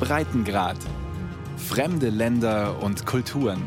Breitengrad. 0.00 0.76
Fremde 1.56 2.08
Länder 2.08 2.82
und 2.82 3.04
Kulturen. 3.04 3.62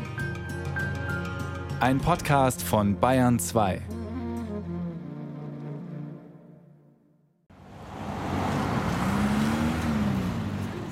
Ein 1.80 1.98
Podcast 1.98 2.62
von 2.62 2.98
Bayern 2.98 3.38
2. 3.38 3.82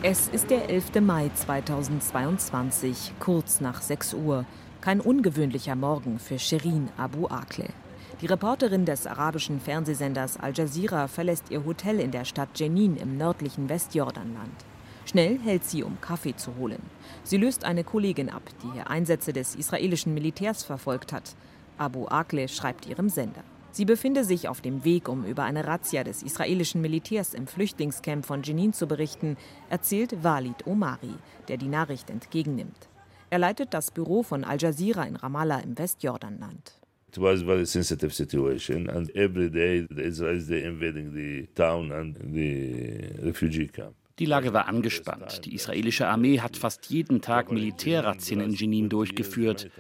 Es 0.03 0.29
ist 0.29 0.51
der 0.51 0.69
11. 0.71 1.01
Mai 1.01 1.31
2022, 1.35 3.13
kurz 3.19 3.61
nach 3.61 3.83
6 3.83 4.15
Uhr. 4.15 4.45
Kein 4.81 5.01
ungewöhnlicher 5.01 5.75
Morgen 5.75 6.19
für 6.19 6.39
Shirin 6.39 6.89
Abu 6.97 7.27
Akleh. 7.27 7.71
Die 8.21 8.27
Reporterin 8.27 8.85
des 8.85 9.07
arabischen 9.07 9.61
Fernsehsenders 9.61 10.39
Al 10.39 10.53
Jazeera 10.55 11.09
verlässt 11.09 11.51
ihr 11.51 11.65
Hotel 11.65 11.99
in 12.01 12.11
der 12.11 12.27
Stadt 12.27 12.51
Jenin 12.55 12.99
im 12.99 13.17
nördlichen 13.17 13.71
Westjordanland. 13.71 14.53
Schnell 15.07 15.39
hält 15.39 15.65
sie, 15.65 15.83
um 15.83 15.99
Kaffee 16.03 16.37
zu 16.37 16.55
holen. 16.57 16.83
Sie 17.25 17.39
löst 17.39 17.65
eine 17.65 17.83
Kollegin 17.83 18.29
ab, 18.29 18.43
die 18.63 18.73
hier 18.73 18.91
Einsätze 18.91 19.33
des 19.33 19.55
israelischen 19.55 20.13
Militärs 20.13 20.65
verfolgt 20.65 21.15
hat. 21.15 21.35
Abu 21.79 22.09
Akleh 22.09 22.49
schreibt 22.49 22.85
ihrem 22.85 23.09
Sender. 23.09 23.43
Sie 23.73 23.87
befinde 23.87 24.25
sich 24.25 24.49
auf 24.49 24.61
dem 24.61 24.85
Weg, 24.85 25.09
um 25.09 25.25
über 25.25 25.45
eine 25.45 25.67
Razzia 25.67 26.05
des 26.05 26.23
israelischen 26.23 26.83
Militärs 26.83 27.33
im 27.33 27.47
Flüchtlingscamp 27.47 28.27
von 28.27 28.43
Jenin 28.43 28.75
zu 28.75 28.87
berichten, 28.87 29.39
erzählt 29.71 30.23
Walid 30.23 30.67
Omari, 30.67 31.15
der 31.49 31.57
die 31.57 31.69
Nachricht 31.69 32.11
entgegennimmt. 32.11 32.89
Er 33.31 33.39
leitet 33.39 33.73
das 33.73 33.91
Büro 33.91 34.23
von 34.23 34.45
Al 34.45 34.59
Jazeera 34.61 35.05
in 35.05 35.17
Ramallah 35.17 35.61
im 35.61 35.79
Westjordanland. 35.79 36.80
It 37.11 37.19
was 37.19 37.43
a 37.43 37.45
very 37.45 37.67
sensitive 37.67 38.15
situation, 38.15 38.89
and 38.89 39.11
every 39.17 39.51
day 39.51 39.81
the 39.81 40.03
Israelis 40.03 40.47
they 40.47 40.63
invading 40.63 41.13
the 41.13 41.49
town 41.57 41.91
and 41.91 42.15
the 42.15 43.27
refugee 43.27 43.67
camp. 43.67 43.97
Die 44.21 44.27
Lage 44.27 44.53
war 44.53 44.69
angespannt. 44.69 45.45
Die 45.45 45.55
israelische 45.55 46.07
Armee 46.07 46.39
hat 46.39 46.57
fast 46.57 46.87
jeden 46.87 47.21
Tag 47.21 47.51
Militärrazzien 47.51 48.41
in 48.41 48.53
Jenin 48.53 48.89
durchgeführt. 48.89 49.71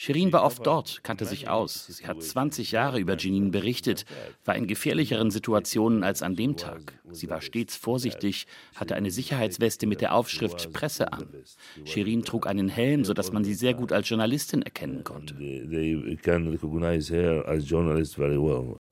Shirin 0.00 0.32
war 0.32 0.44
oft 0.44 0.64
dort, 0.64 1.02
kannte 1.02 1.24
sich 1.24 1.48
aus. 1.48 1.86
Sie 1.88 2.06
hat 2.06 2.22
20 2.22 2.70
Jahre 2.70 3.00
über 3.00 3.16
Jenin 3.16 3.50
berichtet, 3.50 4.04
war 4.44 4.54
in 4.54 4.68
gefährlicheren 4.68 5.32
Situationen 5.32 6.04
als 6.04 6.22
an 6.22 6.36
dem 6.36 6.56
Tag. 6.56 7.00
Sie 7.10 7.28
war 7.28 7.40
stets 7.40 7.74
vorsichtig, 7.74 8.46
hatte 8.76 8.94
eine 8.94 9.10
Sicherheitsweste 9.10 9.88
mit 9.88 10.00
der 10.00 10.14
Aufschrift 10.14 10.72
Presse 10.72 11.12
an. 11.12 11.26
Shirin 11.84 12.22
trug 12.22 12.46
einen 12.46 12.68
Helm, 12.68 13.04
sodass 13.04 13.32
man 13.32 13.42
sie 13.42 13.54
sehr 13.54 13.74
gut 13.74 13.90
als 13.90 14.08
Journalistin 14.08 14.62
erkennen 14.62 15.02
konnte. 15.02 15.34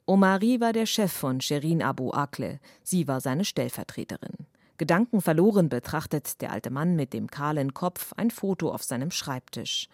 Omari 0.07 0.61
war 0.61 0.73
der 0.73 0.87
Chef 0.87 1.13
von 1.13 1.41
Shirin 1.41 1.83
Abu 1.83 2.11
Akleh. 2.11 2.59
Sie 2.83 3.07
war 3.07 3.21
seine 3.21 3.45
Stellvertreterin. 3.45 4.49
Gedankenverloren 4.77 5.69
betrachtet 5.69 6.41
der 6.43 6.51
alte 6.51 6.71
Mann 6.71 6.97
mit 6.97 7.13
dem 7.13 7.31
kahlen 7.31 7.75
Kopf 7.75 8.13
ein 8.17 8.33
Foto 8.33 8.73
auf 8.73 8.83
seinem 8.83 9.13
Schreibtisch. 9.13 9.89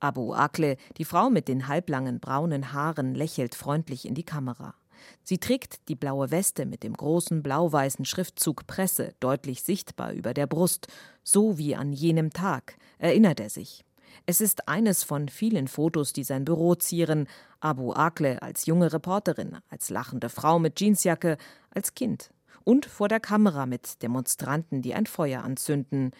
Abu 0.00 0.34
Akleh, 0.34 0.76
die 0.98 1.04
Frau 1.04 1.30
mit 1.30 1.48
den 1.48 1.68
halblangen 1.68 2.20
braunen 2.20 2.72
Haaren, 2.72 3.14
lächelt 3.14 3.54
freundlich 3.54 4.06
in 4.06 4.14
die 4.14 4.24
Kamera. 4.24 4.74
Sie 5.22 5.38
trägt 5.38 5.88
die 5.88 5.94
blaue 5.94 6.30
Weste 6.30 6.66
mit 6.66 6.82
dem 6.82 6.94
großen 6.94 7.42
blau-weißen 7.42 8.04
Schriftzug 8.04 8.66
Presse 8.66 9.14
deutlich 9.20 9.62
sichtbar 9.62 10.12
über 10.12 10.34
der 10.34 10.46
Brust, 10.46 10.88
so 11.22 11.58
wie 11.58 11.76
an 11.76 11.92
jenem 11.92 12.30
Tag, 12.30 12.76
erinnert 12.98 13.40
er 13.40 13.50
sich. 13.50 13.84
Es 14.24 14.40
ist 14.40 14.68
eines 14.68 15.04
von 15.04 15.28
vielen 15.28 15.68
Fotos, 15.68 16.12
die 16.12 16.24
sein 16.24 16.44
Büro 16.44 16.74
zieren. 16.74 17.26
Abu 17.60 17.92
Akleh 17.92 18.38
als 18.38 18.66
junge 18.66 18.92
Reporterin, 18.92 19.58
als 19.68 19.90
lachende 19.90 20.28
Frau 20.28 20.58
mit 20.58 20.80
Jeansjacke, 20.80 21.36
als 21.70 21.94
Kind. 21.94 22.30
Und 22.64 22.86
vor 22.86 23.08
der 23.08 23.20
Kamera 23.20 23.66
mit 23.66 24.02
Demonstranten, 24.02 24.82
die 24.82 24.94
ein 24.94 25.06
Feuer 25.06 25.42
anzünden. 25.42 26.12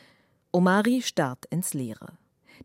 Omari 0.52 1.02
starrt 1.02 1.46
ins 1.46 1.74
Leere. 1.74 2.18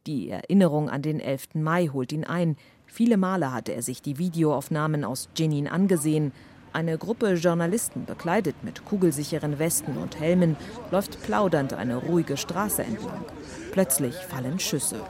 Die 0.08 0.30
Erinnerung 0.30 0.90
an 0.90 1.02
den 1.02 1.20
11. 1.20 1.56
Mai 1.56 1.88
holt 1.88 2.12
ihn 2.12 2.24
ein. 2.24 2.58
Viele 2.86 3.18
Male 3.18 3.54
hatte 3.54 3.74
er 3.74 3.82
sich 3.82 4.02
die 4.02 4.18
Videoaufnahmen 4.18 5.04
aus 5.04 5.30
Jenin 5.36 5.68
angesehen. 5.68 6.32
Eine 6.74 6.98
Gruppe 6.98 7.34
Journalisten, 7.34 8.06
bekleidet 8.06 8.56
mit 8.64 8.86
kugelsicheren 8.86 9.60
Westen 9.60 9.98
und 9.98 10.20
Helmen, 10.20 10.56
läuft 10.90 11.22
plaudernd 11.22 11.74
eine 11.74 11.98
ruhige 11.98 12.38
Straße 12.38 12.84
entlang. 12.84 13.26
Plötzlich 13.72 14.16
fallen 14.16 14.60
Schüsse. 14.60 15.02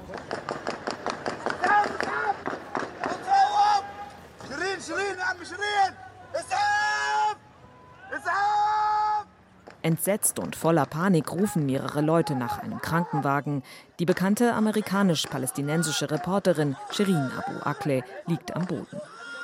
Entsetzt 9.84 10.38
und 10.38 10.56
voller 10.56 10.86
Panik 10.86 11.32
rufen 11.32 11.66
mehrere 11.66 12.02
Leute 12.02 12.36
nach 12.36 12.60
einem 12.60 12.80
Krankenwagen. 12.80 13.64
Die 14.00 14.06
bekannte 14.06 14.54
amerikanisch-palästinensische 14.54 16.12
Reporterin 16.12 16.76
Shirin 16.92 17.32
Abu 17.38 17.60
Akleh 17.62 18.04
liegt 18.28 18.56
am 18.56 18.66
Boden. 18.68 19.02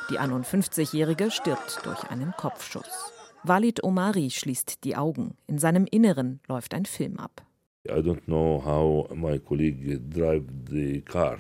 Die 0.09 0.19
51-Jährige 0.19 1.31
stirbt 1.31 1.79
durch 1.83 2.03
einen 2.09 2.33
Kopfschuss. 2.37 3.11
Walid 3.43 3.83
Omari 3.83 4.29
schließt 4.29 4.83
die 4.83 4.95
Augen. 4.95 5.35
In 5.47 5.57
seinem 5.57 5.85
Inneren 5.89 6.39
läuft 6.47 6.73
ein 6.73 6.85
Film 6.85 7.17
ab. 7.19 7.41
I 7.87 8.01
don't 8.01 8.25
know 8.25 8.61
how 8.63 9.09
my 9.15 9.39
colleague 9.39 9.99
drive 10.09 10.43
the 10.69 11.01
car. 11.01 11.39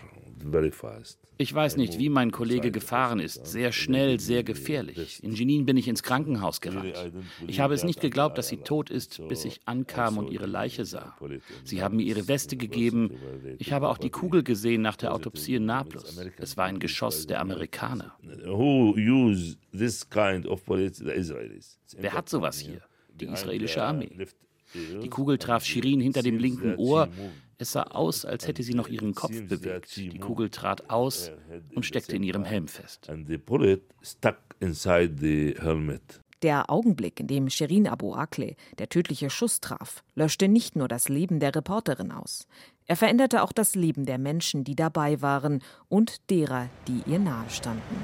Ich 1.39 1.53
weiß 1.53 1.77
nicht, 1.77 1.99
wie 1.99 2.09
mein 2.09 2.31
Kollege 2.31 2.71
gefahren 2.71 3.19
ist. 3.19 3.45
Sehr 3.45 3.71
schnell, 3.71 4.19
sehr 4.19 4.43
gefährlich. 4.43 5.23
In 5.23 5.33
Jenin 5.33 5.65
bin 5.65 5.77
ich 5.77 5.87
ins 5.87 6.01
Krankenhaus 6.01 6.61
gerannt. 6.61 6.95
Ich 7.47 7.59
habe 7.59 7.75
es 7.75 7.83
nicht 7.83 8.01
geglaubt, 8.01 8.37
dass 8.37 8.47
sie 8.47 8.57
tot 8.57 8.89
ist, 8.89 9.21
bis 9.27 9.45
ich 9.45 9.59
ankam 9.65 10.17
und 10.17 10.31
ihre 10.31 10.47
Leiche 10.47 10.85
sah. 10.85 11.15
Sie 11.63 11.83
haben 11.83 11.97
mir 11.97 12.03
ihre 12.03 12.27
Weste 12.27 12.57
gegeben. 12.57 13.11
Ich 13.59 13.71
habe 13.71 13.89
auch 13.89 13.99
die 13.99 14.09
Kugel 14.09 14.43
gesehen 14.43 14.81
nach 14.81 14.95
der 14.95 15.13
Autopsie 15.13 15.55
in 15.55 15.65
Nablus. 15.65 16.17
Es 16.37 16.57
war 16.57 16.65
ein 16.65 16.79
Geschoss 16.79 17.27
der 17.27 17.39
Amerikaner. 17.39 18.15
Wer 21.97 22.13
hat 22.13 22.29
sowas 22.29 22.59
hier? 22.59 22.81
Die 23.19 23.25
israelische 23.25 23.83
Armee. 23.83 24.11
Die 25.01 25.09
Kugel 25.09 25.37
traf 25.37 25.63
Shirin 25.65 25.99
hinter 26.01 26.21
dem 26.23 26.37
linken 26.37 26.75
Ohr. 26.75 27.09
Es 27.59 27.71
sah 27.71 27.83
aus, 27.83 28.23
als 28.23 28.47
hätte 28.47 28.61
sie 28.61 28.75
noch 28.75 28.87
ihren 28.87 29.15
Kopf 29.15 29.31
bewegt. 29.31 29.95
Die 29.97 30.19
Kugel 30.19 30.49
trat 30.49 30.89
aus 30.89 31.31
und 31.73 31.85
steckte 31.85 32.15
in 32.15 32.23
ihrem 32.23 32.43
Helm 32.43 32.67
fest. 32.67 33.09
Der 36.43 36.69
Augenblick, 36.69 37.19
in 37.19 37.27
dem 37.27 37.49
Shirin 37.49 37.87
Abu 37.87 38.13
Akleh 38.13 38.55
der 38.77 38.89
tödliche 38.89 39.31
Schuss 39.31 39.59
traf, 39.59 40.03
löschte 40.13 40.47
nicht 40.47 40.75
nur 40.75 40.87
das 40.87 41.09
Leben 41.09 41.39
der 41.39 41.55
Reporterin 41.55 42.11
aus. 42.11 42.47
Er 42.85 42.95
veränderte 42.95 43.41
auch 43.41 43.51
das 43.51 43.73
Leben 43.73 44.05
der 44.05 44.19
Menschen, 44.19 44.63
die 44.63 44.75
dabei 44.75 45.21
waren 45.23 45.63
und 45.89 46.29
derer, 46.29 46.69
die 46.87 47.01
ihr 47.09 47.19
nahestanden. 47.19 47.97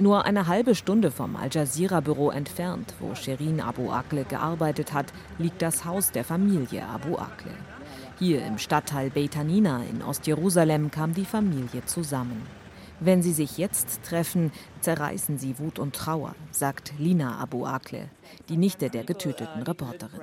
Nur 0.00 0.24
eine 0.24 0.48
halbe 0.48 0.74
Stunde 0.74 1.12
vom 1.12 1.36
Al 1.36 1.50
Jazeera-Büro 1.52 2.30
entfernt, 2.30 2.94
wo 2.98 3.14
Sherin 3.14 3.60
Abu 3.60 3.92
Akleh 3.92 4.24
gearbeitet 4.24 4.92
hat, 4.92 5.12
liegt 5.38 5.62
das 5.62 5.84
Haus 5.84 6.10
der 6.10 6.24
Familie 6.24 6.84
Abu 6.86 7.16
Akleh. 7.16 7.52
Hier 8.18 8.44
im 8.44 8.58
Stadtteil 8.58 9.10
Beitanina 9.10 9.82
in 9.88 10.02
Ostjerusalem 10.02 10.90
kam 10.90 11.14
die 11.14 11.24
Familie 11.24 11.84
zusammen. 11.86 12.42
Wenn 12.98 13.22
sie 13.22 13.32
sich 13.32 13.56
jetzt 13.56 14.02
treffen, 14.02 14.50
zerreißen 14.80 15.38
sie 15.38 15.58
Wut 15.60 15.78
und 15.78 15.94
Trauer, 15.94 16.34
sagt 16.50 16.94
Lina 16.98 17.38
Abu 17.38 17.64
Akleh, 17.64 18.06
die 18.48 18.56
Nichte 18.56 18.90
der 18.90 19.04
getöteten 19.04 19.62
Reporterin. 19.62 20.20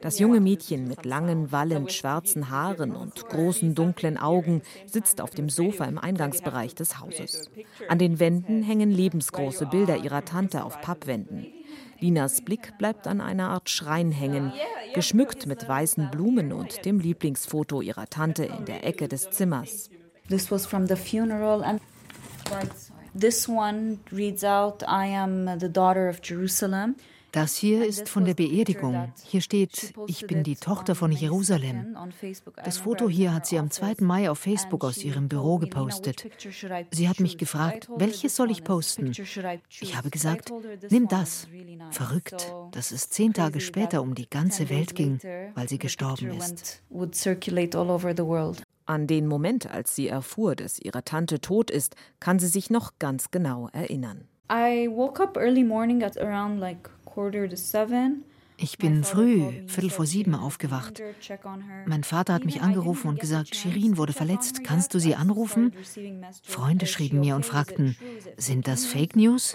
Das 0.00 0.18
junge 0.18 0.40
Mädchen 0.40 0.88
mit 0.88 1.04
langen, 1.04 1.52
wallend 1.52 1.92
schwarzen 1.92 2.50
Haaren 2.50 2.94
und 2.94 3.28
großen, 3.28 3.74
dunklen 3.74 4.18
Augen 4.18 4.62
sitzt 4.86 5.20
auf 5.20 5.30
dem 5.30 5.48
Sofa 5.48 5.84
im 5.84 5.98
Eingangsbereich 5.98 6.74
des 6.74 7.00
Hauses. 7.00 7.50
An 7.88 7.98
den 7.98 8.20
Wänden 8.20 8.62
hängen 8.62 8.90
lebensgroße 8.90 9.66
Bilder 9.66 9.96
ihrer 9.96 10.24
Tante 10.24 10.64
auf 10.64 10.80
Pappwänden. 10.80 11.46
Linas 11.98 12.42
Blick 12.42 12.76
bleibt 12.78 13.06
an 13.06 13.20
einer 13.20 13.48
Art 13.48 13.70
Schrein 13.70 14.12
hängen, 14.12 14.52
geschmückt 14.94 15.46
mit 15.46 15.66
weißen 15.66 16.10
Blumen 16.10 16.52
und 16.52 16.84
dem 16.84 17.00
Lieblingsfoto 17.00 17.80
ihrer 17.80 18.06
Tante 18.08 18.44
in 18.44 18.66
der 18.66 18.84
Ecke 18.84 19.08
des 19.08 19.30
Zimmers. 19.30 19.90
This 20.28 20.50
was 20.50 20.66
from 20.66 20.86
the 20.86 20.96
funeral 20.96 21.62
and 21.62 21.80
this 23.18 23.48
one 23.48 23.98
reads 24.12 24.44
out 24.44 24.82
I 24.82 25.06
am 25.06 25.58
the 25.58 25.72
daughter 25.72 26.08
of 26.08 26.20
Jerusalem. 26.22 26.96
Das 27.36 27.54
hier 27.54 27.84
ist 27.84 28.08
von 28.08 28.24
der 28.24 28.32
Beerdigung. 28.32 29.12
Hier 29.22 29.42
steht, 29.42 29.92
ich 30.06 30.26
bin 30.26 30.42
die 30.42 30.56
Tochter 30.56 30.94
von 30.94 31.12
Jerusalem. 31.12 31.94
Das 32.64 32.78
Foto 32.78 33.10
hier 33.10 33.34
hat 33.34 33.44
sie 33.44 33.58
am 33.58 33.70
2. 33.70 33.96
Mai 34.00 34.30
auf 34.30 34.38
Facebook 34.38 34.82
aus 34.84 35.04
ihrem 35.04 35.28
Büro 35.28 35.58
gepostet. 35.58 36.26
Sie 36.90 37.06
hat 37.10 37.20
mich 37.20 37.36
gefragt, 37.36 37.90
welches 37.94 38.36
soll 38.36 38.50
ich 38.50 38.64
posten? 38.64 39.12
Ich 39.80 39.94
habe 39.94 40.08
gesagt, 40.08 40.50
nimm 40.88 41.08
das. 41.08 41.46
Verrückt, 41.90 42.54
dass 42.70 42.90
es 42.90 43.10
zehn 43.10 43.34
Tage 43.34 43.60
später 43.60 44.00
um 44.00 44.14
die 44.14 44.30
ganze 44.30 44.70
Welt 44.70 44.94
ging, 44.94 45.18
weil 45.54 45.68
sie 45.68 45.78
gestorben 45.78 46.30
ist. 46.38 46.82
An 48.86 49.06
den 49.06 49.26
Moment, 49.26 49.70
als 49.70 49.94
sie 49.94 50.08
erfuhr, 50.08 50.56
dass 50.56 50.78
ihre 50.78 51.04
Tante 51.04 51.42
tot 51.42 51.70
ist, 51.70 51.96
kann 52.18 52.38
sie 52.38 52.48
sich 52.48 52.70
noch 52.70 52.92
ganz 52.98 53.30
genau 53.30 53.68
erinnern. 53.74 54.26
I 54.50 54.88
woke 54.88 55.22
up 55.22 55.36
early 55.36 55.64
morning 55.64 56.02
at 56.02 56.16
around 56.16 56.60
like. 56.60 56.88
Ich 58.58 58.78
bin 58.78 59.04
früh, 59.04 59.42
Viertel 59.66 59.90
vor 59.90 60.06
sieben, 60.06 60.34
aufgewacht. 60.34 61.02
Mein 61.86 62.04
Vater 62.04 62.32
hat 62.32 62.44
mich 62.46 62.62
angerufen 62.62 63.08
und 63.08 63.20
gesagt, 63.20 63.54
Shirin 63.54 63.98
wurde 63.98 64.14
verletzt, 64.14 64.64
kannst 64.64 64.94
du 64.94 64.98
sie 64.98 65.14
anrufen? 65.14 65.72
Freunde 66.42 66.86
schrieben 66.86 67.20
mir 67.20 67.36
und 67.36 67.44
fragten, 67.44 67.96
sind 68.38 68.66
das 68.66 68.86
Fake 68.86 69.14
News? 69.14 69.54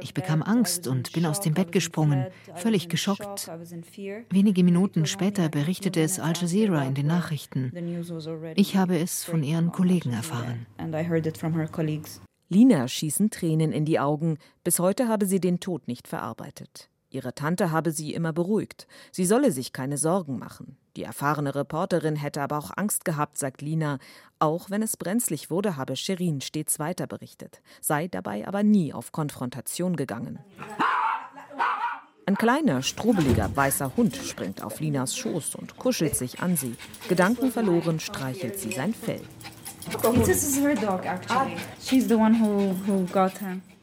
Ich 0.00 0.14
bekam 0.14 0.42
Angst 0.42 0.86
und 0.86 1.12
bin 1.12 1.26
aus 1.26 1.40
dem 1.40 1.52
Bett 1.52 1.72
gesprungen, 1.72 2.26
völlig 2.54 2.88
geschockt. 2.88 3.50
Wenige 4.30 4.64
Minuten 4.64 5.04
später 5.04 5.50
berichtete 5.50 6.00
es 6.00 6.18
Al 6.18 6.32
Jazeera 6.34 6.84
in 6.84 6.94
den 6.94 7.06
Nachrichten. 7.06 7.72
Ich 8.54 8.76
habe 8.76 8.98
es 8.98 9.24
von 9.24 9.42
ihren 9.42 9.72
Kollegen 9.72 10.12
erfahren. 10.12 10.66
Lina 12.48 12.86
schießen 12.86 13.30
Tränen 13.30 13.72
in 13.72 13.84
die 13.84 13.98
Augen. 13.98 14.38
Bis 14.62 14.78
heute 14.78 15.08
habe 15.08 15.26
sie 15.26 15.40
den 15.40 15.58
Tod 15.58 15.88
nicht 15.88 16.06
verarbeitet. 16.06 16.88
Ihre 17.10 17.34
Tante 17.34 17.70
habe 17.70 17.90
sie 17.90 18.14
immer 18.14 18.32
beruhigt. 18.32 18.86
Sie 19.10 19.24
solle 19.24 19.50
sich 19.50 19.72
keine 19.72 19.98
Sorgen 19.98 20.38
machen. 20.38 20.76
Die 20.96 21.02
erfahrene 21.02 21.54
Reporterin 21.54 22.16
hätte 22.16 22.42
aber 22.42 22.58
auch 22.58 22.70
Angst 22.76 23.04
gehabt, 23.04 23.38
sagt 23.38 23.62
Lina. 23.62 23.98
Auch 24.38 24.70
wenn 24.70 24.82
es 24.82 24.96
brenzlig 24.96 25.50
wurde, 25.50 25.76
habe 25.76 25.96
Sherin 25.96 26.40
stets 26.40 26.78
weiter 26.78 27.06
berichtet, 27.06 27.62
sei 27.80 28.08
dabei 28.08 28.46
aber 28.46 28.62
nie 28.62 28.92
auf 28.92 29.12
Konfrontation 29.12 29.96
gegangen. 29.96 30.38
Ein 32.26 32.36
kleiner, 32.36 32.82
strubeliger, 32.82 33.54
weißer 33.54 33.96
Hund 33.96 34.16
springt 34.16 34.62
auf 34.62 34.80
Linas 34.80 35.16
Schoß 35.16 35.54
und 35.54 35.78
kuschelt 35.78 36.16
sich 36.16 36.40
an 36.40 36.56
sie. 36.56 36.74
Gedankenverloren 37.08 38.00
streichelt 38.00 38.58
sie 38.58 38.72
sein 38.72 38.94
Fell. 38.94 39.22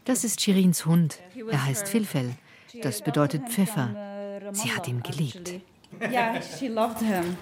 Das 0.06 0.24
ist 0.24 0.42
Shirins 0.42 0.86
Hund. 0.86 1.20
Er 1.50 1.66
heißt 1.66 1.88
Filfel. 1.88 2.32
Das 2.82 3.02
bedeutet 3.02 3.50
Pfeffer. 3.50 4.42
Sie 4.52 4.72
hat 4.72 4.88
ihn 4.88 5.02
geliebt. 5.02 5.62
Yeah, 6.02 6.42
she 6.42 6.68
loved 6.68 7.00
him. 7.00 7.38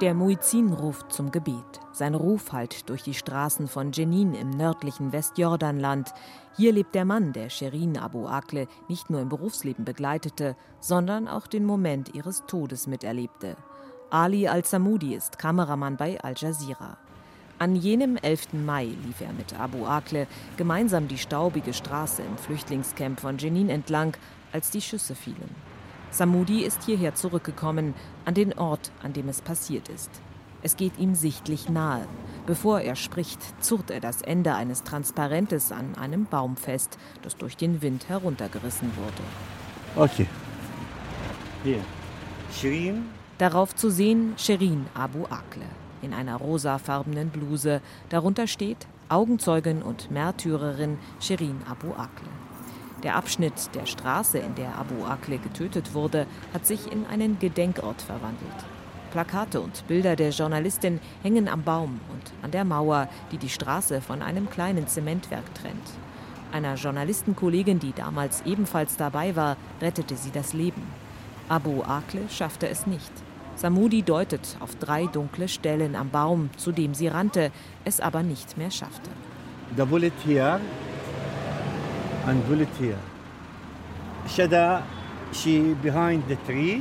Der 0.00 0.14
Muizin 0.14 0.72
ruft 0.72 1.12
zum 1.12 1.30
Gebet. 1.30 1.80
Sein 1.92 2.14
Ruf 2.14 2.52
hallt 2.52 2.88
durch 2.88 3.02
die 3.02 3.12
Straßen 3.12 3.68
von 3.68 3.92
Jenin 3.92 4.32
im 4.34 4.48
nördlichen 4.50 5.12
Westjordanland. 5.12 6.14
Hier 6.56 6.72
lebt 6.72 6.94
der 6.94 7.04
Mann, 7.04 7.34
der 7.34 7.50
Sherin 7.50 7.98
Abu 7.98 8.26
Akle 8.26 8.66
nicht 8.88 9.10
nur 9.10 9.20
im 9.20 9.28
Berufsleben 9.28 9.84
begleitete, 9.84 10.56
sondern 10.80 11.28
auch 11.28 11.46
den 11.46 11.66
Moment 11.66 12.14
ihres 12.14 12.44
Todes 12.46 12.86
miterlebte. 12.86 13.56
Ali 14.12 14.48
al-Samudi 14.48 15.14
ist 15.14 15.38
Kameramann 15.38 15.96
bei 15.96 16.20
Al 16.20 16.34
Jazeera. 16.36 16.96
An 17.60 17.76
jenem 17.76 18.16
11. 18.16 18.54
Mai 18.54 18.86
lief 18.86 19.20
er 19.20 19.32
mit 19.32 19.58
Abu 19.58 19.86
Akle 19.86 20.26
gemeinsam 20.56 21.06
die 21.06 21.18
staubige 21.18 21.72
Straße 21.72 22.22
im 22.22 22.36
Flüchtlingscamp 22.36 23.20
von 23.20 23.38
Jenin 23.38 23.68
entlang, 23.68 24.16
als 24.52 24.70
die 24.70 24.80
Schüsse 24.80 25.14
fielen. 25.14 25.54
Samudi 26.10 26.64
ist 26.64 26.82
hierher 26.82 27.14
zurückgekommen, 27.14 27.94
an 28.24 28.34
den 28.34 28.58
Ort, 28.58 28.90
an 29.00 29.12
dem 29.12 29.28
es 29.28 29.42
passiert 29.42 29.88
ist. 29.88 30.10
Es 30.62 30.76
geht 30.76 30.98
ihm 30.98 31.14
sichtlich 31.14 31.68
nahe. 31.68 32.04
Bevor 32.46 32.80
er 32.80 32.96
spricht, 32.96 33.40
zurrt 33.62 33.92
er 33.92 34.00
das 34.00 34.22
Ende 34.22 34.54
eines 34.56 34.82
Transparentes 34.82 35.70
an 35.70 35.94
einem 35.94 36.24
Baum 36.24 36.56
fest, 36.56 36.98
das 37.22 37.36
durch 37.36 37.56
den 37.56 37.80
Wind 37.80 38.08
heruntergerissen 38.08 38.90
wurde. 38.96 40.04
Okay. 40.04 40.26
Hier. 41.62 41.78
Shirin. 42.52 43.19
Darauf 43.40 43.74
zu 43.74 43.88
sehen 43.88 44.34
Sherin 44.36 44.84
Abu 44.92 45.24
Akle 45.24 45.64
in 46.02 46.12
einer 46.12 46.36
rosafarbenen 46.36 47.30
Bluse. 47.30 47.80
Darunter 48.10 48.46
steht 48.46 48.86
Augenzeugin 49.08 49.80
und 49.80 50.10
Märtyrerin 50.10 50.98
Shirin 51.20 51.56
Abu 51.66 51.92
Akle. 51.94 52.28
Der 53.02 53.16
Abschnitt 53.16 53.74
der 53.74 53.86
Straße, 53.86 54.36
in 54.36 54.56
der 54.56 54.76
Abu 54.76 55.06
Akle 55.06 55.38
getötet 55.38 55.94
wurde, 55.94 56.26
hat 56.52 56.66
sich 56.66 56.92
in 56.92 57.06
einen 57.06 57.38
Gedenkort 57.38 58.02
verwandelt. 58.02 58.66
Plakate 59.10 59.62
und 59.62 59.88
Bilder 59.88 60.16
der 60.16 60.32
Journalistin 60.32 61.00
hängen 61.22 61.48
am 61.48 61.62
Baum 61.62 61.98
und 62.12 62.44
an 62.44 62.50
der 62.50 62.66
Mauer, 62.66 63.08
die 63.32 63.38
die 63.38 63.48
Straße 63.48 64.02
von 64.02 64.20
einem 64.20 64.50
kleinen 64.50 64.86
Zementwerk 64.86 65.54
trennt. 65.54 65.88
Einer 66.52 66.74
Journalistenkollegin, 66.74 67.78
die 67.78 67.94
damals 67.94 68.42
ebenfalls 68.44 68.98
dabei 68.98 69.34
war, 69.34 69.56
rettete 69.80 70.16
sie 70.16 70.30
das 70.30 70.52
Leben. 70.52 70.82
Abu 71.48 71.82
Akle 71.84 72.28
schaffte 72.28 72.68
es 72.68 72.86
nicht. 72.86 73.10
Samudi 73.60 74.00
deutet 74.00 74.56
auf 74.60 74.74
drei 74.76 75.04
dunkle 75.04 75.46
Stellen 75.46 75.94
am 75.94 76.08
Baum, 76.08 76.48
zu 76.56 76.72
dem 76.72 76.94
sie 76.94 77.08
rannte, 77.08 77.52
es 77.84 78.00
aber 78.00 78.22
nicht 78.22 78.56
mehr 78.56 78.70
schaffte. 78.70 79.10
The 79.76 79.84
bullet 79.84 80.14
here 80.24 80.58
and 82.26 82.48
bullet 82.48 82.70
here. 82.80 82.96
Shada, 84.26 84.82
she 85.34 85.76
behind 85.82 86.24
the 86.26 86.36
tree. 86.46 86.80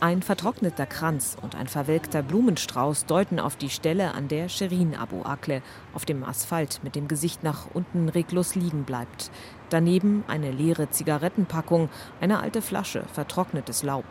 Ein 0.00 0.22
vertrockneter 0.22 0.84
Kranz 0.84 1.36
und 1.40 1.54
ein 1.54 1.68
verwelkter 1.68 2.22
Blumenstrauß 2.22 3.06
deuten 3.06 3.40
auf 3.40 3.56
die 3.56 3.70
Stelle, 3.70 4.12
an 4.12 4.28
der 4.28 4.50
Sherin 4.50 4.94
Abu 4.94 5.22
Akle 5.22 5.62
auf 5.94 6.04
dem 6.04 6.22
Asphalt 6.22 6.80
mit 6.82 6.94
dem 6.94 7.08
Gesicht 7.08 7.42
nach 7.42 7.68
unten 7.72 8.10
reglos 8.10 8.56
liegen 8.56 8.84
bleibt. 8.84 9.30
Daneben 9.70 10.22
eine 10.28 10.50
leere 10.50 10.90
Zigarettenpackung, 10.90 11.88
eine 12.20 12.40
alte 12.40 12.60
Flasche, 12.60 13.04
vertrocknetes 13.14 13.82
Laub. 13.82 14.04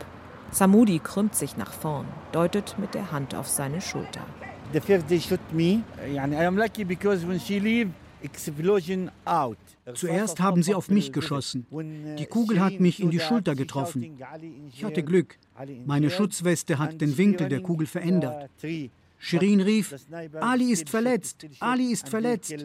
Samudi 0.51 0.99
krümmt 0.99 1.35
sich 1.35 1.57
nach 1.57 1.71
vorn, 1.71 2.05
deutet 2.31 2.75
mit 2.79 2.94
der 2.94 3.11
Hand 3.11 3.35
auf 3.35 3.47
seine 3.47 3.81
Schulter. 3.81 4.25
The 4.73 4.81
first 4.81 5.07
they 5.07 5.19
shot 5.19 5.39
me. 5.51 5.83
I 6.05 6.19
am 6.19 6.57
lucky 6.57 6.83
because 6.83 7.27
when 7.27 7.39
she 7.39 7.59
leave, 7.59 7.91
explosion 8.21 9.11
out. 9.25 9.57
Zuerst 9.94 10.39
haben 10.39 10.63
sie 10.63 10.73
auf 10.73 10.89
mich 10.89 11.13
geschossen. 11.13 11.65
Die 12.17 12.25
Kugel 12.25 12.59
hat 12.59 12.79
mich 12.79 13.01
in 13.01 13.09
die 13.09 13.19
Schulter 13.19 13.55
getroffen. 13.55 14.17
Ich 14.73 14.83
hatte 14.83 15.03
Glück. 15.03 15.38
Meine 15.85 16.09
Schutzweste 16.09 16.77
hat 16.77 16.99
den 16.99 17.17
Winkel 17.17 17.47
der 17.47 17.61
Kugel 17.61 17.88
verändert. 17.88 18.49
Shirin 19.19 19.61
rief, 19.61 19.95
Ali 20.39 20.71
ist 20.71 20.89
verletzt, 20.89 21.47
Ali 21.59 21.91
ist 21.91 22.07
verletzt. 22.07 22.55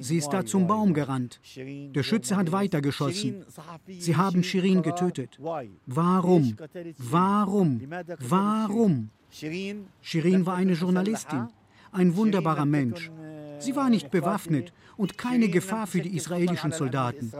Sie 0.00 0.16
ist 0.18 0.28
da 0.28 0.44
zum 0.44 0.66
Baum 0.66 0.94
gerannt. 0.94 1.40
Der 1.56 2.02
Schütze 2.02 2.36
hat 2.36 2.52
weitergeschossen. 2.52 3.44
Sie 3.88 4.16
haben 4.16 4.42
Shirin 4.42 4.82
getötet. 4.82 5.38
Warum? 5.86 6.56
Warum? 6.98 7.80
Warum? 8.18 9.10
Shirin 9.30 10.46
war 10.46 10.56
eine 10.56 10.74
Journalistin, 10.74 11.48
ein 11.92 12.14
wunderbarer 12.16 12.66
Mensch. 12.66 13.10
Sie 13.58 13.74
war 13.76 13.88
nicht 13.88 14.10
bewaffnet 14.10 14.72
und 14.96 15.16
keine 15.16 15.48
Gefahr 15.48 15.86
für 15.86 16.00
die 16.00 16.16
israelischen 16.16 16.72
Soldaten. 16.72 17.32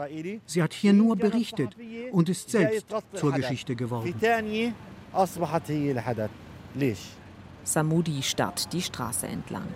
Sie 0.45 0.63
hat 0.63 0.73
hier 0.73 0.93
nur 0.93 1.15
berichtet 1.15 1.75
und 2.11 2.29
ist 2.29 2.49
selbst 2.49 2.87
zur 3.13 3.33
Geschichte 3.33 3.75
geworden. 3.75 4.15
Samudi 7.63 8.23
starrt 8.23 8.73
die 8.73 8.81
Straße 8.81 9.27
entlang. 9.27 9.67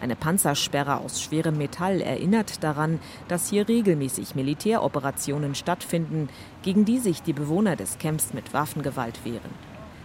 Eine 0.00 0.14
Panzersperre 0.16 0.98
aus 0.98 1.20
schwerem 1.20 1.58
Metall 1.58 2.00
erinnert 2.00 2.62
daran, 2.62 3.00
dass 3.26 3.50
hier 3.50 3.68
regelmäßig 3.68 4.34
Militäroperationen 4.34 5.54
stattfinden, 5.54 6.28
gegen 6.62 6.84
die 6.84 6.98
sich 6.98 7.22
die 7.22 7.32
Bewohner 7.32 7.74
des 7.74 7.98
Camps 7.98 8.32
mit 8.32 8.54
Waffengewalt 8.54 9.24
wehren. 9.24 9.50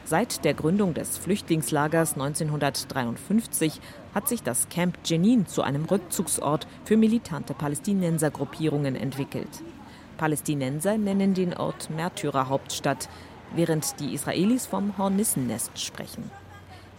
Seit 0.06 0.44
der 0.44 0.54
Gründung 0.54 0.94
des 0.94 1.18
Flüchtlingslagers 1.18 2.14
1953 2.14 3.80
hat 4.14 4.28
sich 4.28 4.44
das 4.44 4.68
Camp 4.70 4.98
Jenin 5.06 5.48
zu 5.48 5.62
einem 5.62 5.86
Rückzugsort 5.86 6.68
für 6.84 6.98
militante 6.98 7.54
Palästinensergruppierungen 7.54 8.96
entwickelt. 8.96 9.64
Palästinenser 10.18 10.98
nennen 10.98 11.34
den 11.34 11.54
Ort 11.54 11.90
Märtyrerhauptstadt, 11.90 13.08
während 13.56 14.00
die 14.00 14.14
Israelis 14.14 14.66
vom 14.66 14.98
Hornissennest 14.98 15.80
sprechen. 15.80 16.30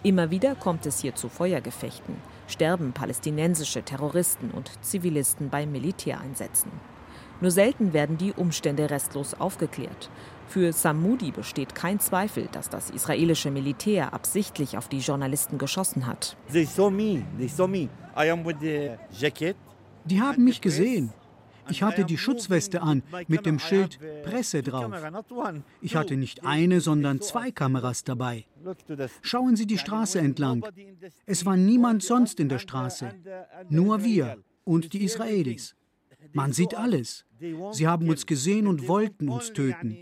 Immer 0.05 0.31
wieder 0.31 0.55
kommt 0.55 0.85
es 0.85 1.01
hier 1.01 1.15
zu 1.15 1.31
Feuergefechten, 1.31 2.17
sterben 2.47 2.93
palästinensische 2.93 3.83
Terroristen 3.83 4.51
und 4.51 4.71
Zivilisten 4.83 5.49
bei 5.49 5.65
Militäreinsätzen. 5.65 6.71
Nur 7.41 7.51
selten 7.51 7.95
werden 7.95 8.19
die 8.19 8.35
Umstände 8.35 8.91
restlos 8.91 9.33
aufgeklärt. 9.33 10.11
Für 10.47 10.75
Samudi 10.75 11.31
besteht 11.31 11.75
kein 11.75 12.01
Zweifel, 12.01 12.51
dass 12.53 12.69
das 12.69 12.91
israelische 12.91 13.51
Militär 13.51 14.13
absichtlich 14.13 14.77
auf 14.77 14.89
die 14.89 14.99
Journalisten 14.99 15.57
geschossen 15.57 16.07
hat. 16.07 16.37
Die 20.05 20.21
haben 20.21 20.45
mich 20.45 20.61
gesehen. 20.61 21.15
Ich 21.69 21.83
hatte 21.83 22.05
die 22.05 22.19
Schutzweste 22.19 22.83
an 22.83 23.03
mit 23.29 23.47
dem 23.47 23.59
Schild 23.59 23.99
Presse 24.25 24.63
drauf. 24.63 24.93
Ich 25.81 25.97
hatte 25.97 26.17
nicht 26.17 26.45
eine, 26.45 26.81
sondern 26.81 27.21
zwei 27.21 27.51
Kameras 27.51 28.05
dabei. 28.05 28.47
Schauen 29.23 29.57
Sie 29.57 29.67
die 29.67 29.79
Straße 29.79 30.19
entlang. 30.19 30.65
Es 31.27 31.45
war 31.45 31.57
niemand 31.57 32.03
sonst 32.03 32.41
in 32.41 32.49
der 32.49 32.59
Straße. 32.59 33.13
Nur 33.69 34.05
wir 34.05 34.39
und 34.65 34.93
die 34.93 35.05
Israelis. 35.05 35.75
Man 36.33 36.53
sieht 36.53 36.75
alles. 36.75 37.25
Sie 37.73 37.87
haben 37.87 38.09
uns 38.09 38.27
gesehen 38.27 38.67
und 38.67 38.89
wollten 38.89 39.29
uns 39.29 39.53
töten. 39.53 39.97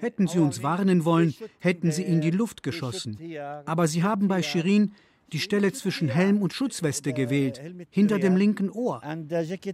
Hätten 0.00 0.26
sie 0.28 0.38
uns 0.38 0.62
warnen 0.62 1.04
wollen, 1.04 1.34
hätten 1.58 1.92
sie 1.92 2.02
in 2.02 2.22
die 2.22 2.30
Luft 2.30 2.62
geschossen. 2.62 3.18
Aber 3.66 3.86
sie 3.86 4.02
haben 4.02 4.28
bei 4.28 4.42
Shirin 4.42 4.92
die 5.32 5.38
Stelle 5.40 5.72
zwischen 5.72 6.08
Helm 6.08 6.42
und 6.42 6.52
Schutzweste 6.52 7.12
gewählt, 7.12 7.60
hinter 7.90 8.18
dem 8.18 8.36
linken 8.36 8.70
Ohr. 8.70 9.02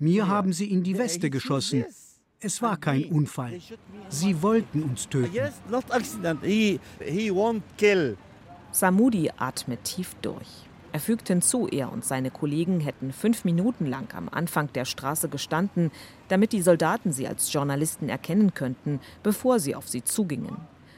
Mir 0.00 0.28
haben 0.28 0.52
sie 0.52 0.70
in 0.70 0.82
die 0.82 0.98
Weste 0.98 1.30
geschossen. 1.30 1.84
Es 2.38 2.60
war 2.60 2.76
kein 2.76 3.06
Unfall. 3.06 3.60
Sie 4.08 4.42
wollten 4.42 4.82
uns 4.82 5.08
töten. 5.08 5.32
Samudi 8.72 9.30
atmet 9.38 9.84
tief 9.84 10.14
durch. 10.20 10.66
Er 10.92 11.00
fügt 11.00 11.28
hinzu, 11.28 11.66
er 11.66 11.92
und 11.92 12.04
seine 12.04 12.30
Kollegen 12.30 12.80
hätten 12.80 13.12
fünf 13.12 13.44
Minuten 13.44 13.86
lang 13.86 14.14
am 14.14 14.28
Anfang 14.28 14.72
der 14.72 14.84
Straße 14.84 15.28
gestanden, 15.28 15.90
damit 16.28 16.52
die 16.52 16.62
Soldaten 16.62 17.12
sie 17.12 17.26
als 17.26 17.52
Journalisten 17.52 18.08
erkennen 18.08 18.54
könnten, 18.54 19.00
bevor 19.22 19.60
sie 19.60 19.74
auf 19.74 19.88
sie 19.88 20.04
zugingen. 20.04 20.56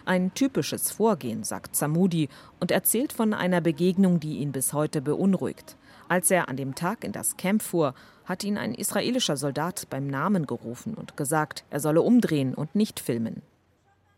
Ein 0.09 0.33
typisches 0.33 0.91
Vorgehen, 0.91 1.45
sagt 1.45 1.77
Samudi 1.77 2.31
und 2.61 2.71
erzählt 2.71 3.12
von 3.12 3.35
einer 3.35 3.61
Begegnung, 3.61 4.21
die 4.21 4.38
ihn 4.38 4.53
bis 4.53 4.73
heute 4.73 5.03
beunruhigt. 5.03 5.77
Als 6.09 6.31
er 6.31 6.49
an 6.49 6.57
dem 6.57 6.75
Tag 6.75 7.05
in 7.05 7.12
das 7.12 7.37
Camp 7.37 7.61
fuhr, 7.61 7.93
hat 8.25 8.43
ihn 8.43 8.57
ein 8.57 8.75
israelischer 8.75 9.37
Soldat 9.37 9.87
beim 9.91 10.07
Namen 10.07 10.47
gerufen 10.47 10.95
und 10.95 11.19
gesagt, 11.19 11.65
er 11.69 11.81
solle 11.81 12.00
umdrehen 12.00 12.55
und 12.55 12.75
nicht 12.75 13.00
filmen. 13.00 13.43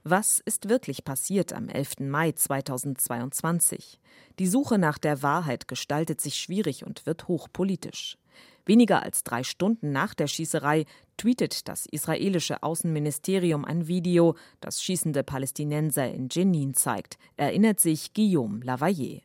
Was 0.03 0.41
ist 0.43 0.71
wirklich 0.71 1.05
passiert 1.05 1.53
am 1.53 1.69
11. 1.69 2.01
Mai 2.01 2.33
2022? 2.33 4.01
Die 4.39 4.47
Suche 4.47 4.79
nach 4.79 4.97
der 4.97 5.23
Wahrheit 5.23 5.69
gestaltet 5.69 6.23
sich 6.23 6.37
schwierig 6.37 6.87
und 6.87 7.05
wird 7.05 7.29
hochpolitisch. 7.29 8.17
Weniger 8.65 9.03
als 9.03 9.25
drei 9.25 9.43
Stunden 9.43 9.93
nach 9.93 10.15
der 10.15 10.27
Schießerei 10.27 10.87
tweetet 11.19 11.69
das 11.69 11.85
israelische 11.85 12.63
Außenministerium 12.63 13.67
ein 13.67 13.89
Video, 13.89 14.37
das 14.63 14.83
schießende 14.83 15.23
Palästinenser 15.23 16.11
in 16.11 16.29
Jenin 16.31 16.73
zeigt, 16.73 17.19
erinnert 17.37 17.79
sich 17.79 18.15
Guillaume 18.15 18.65
Lavayer. 18.65 19.21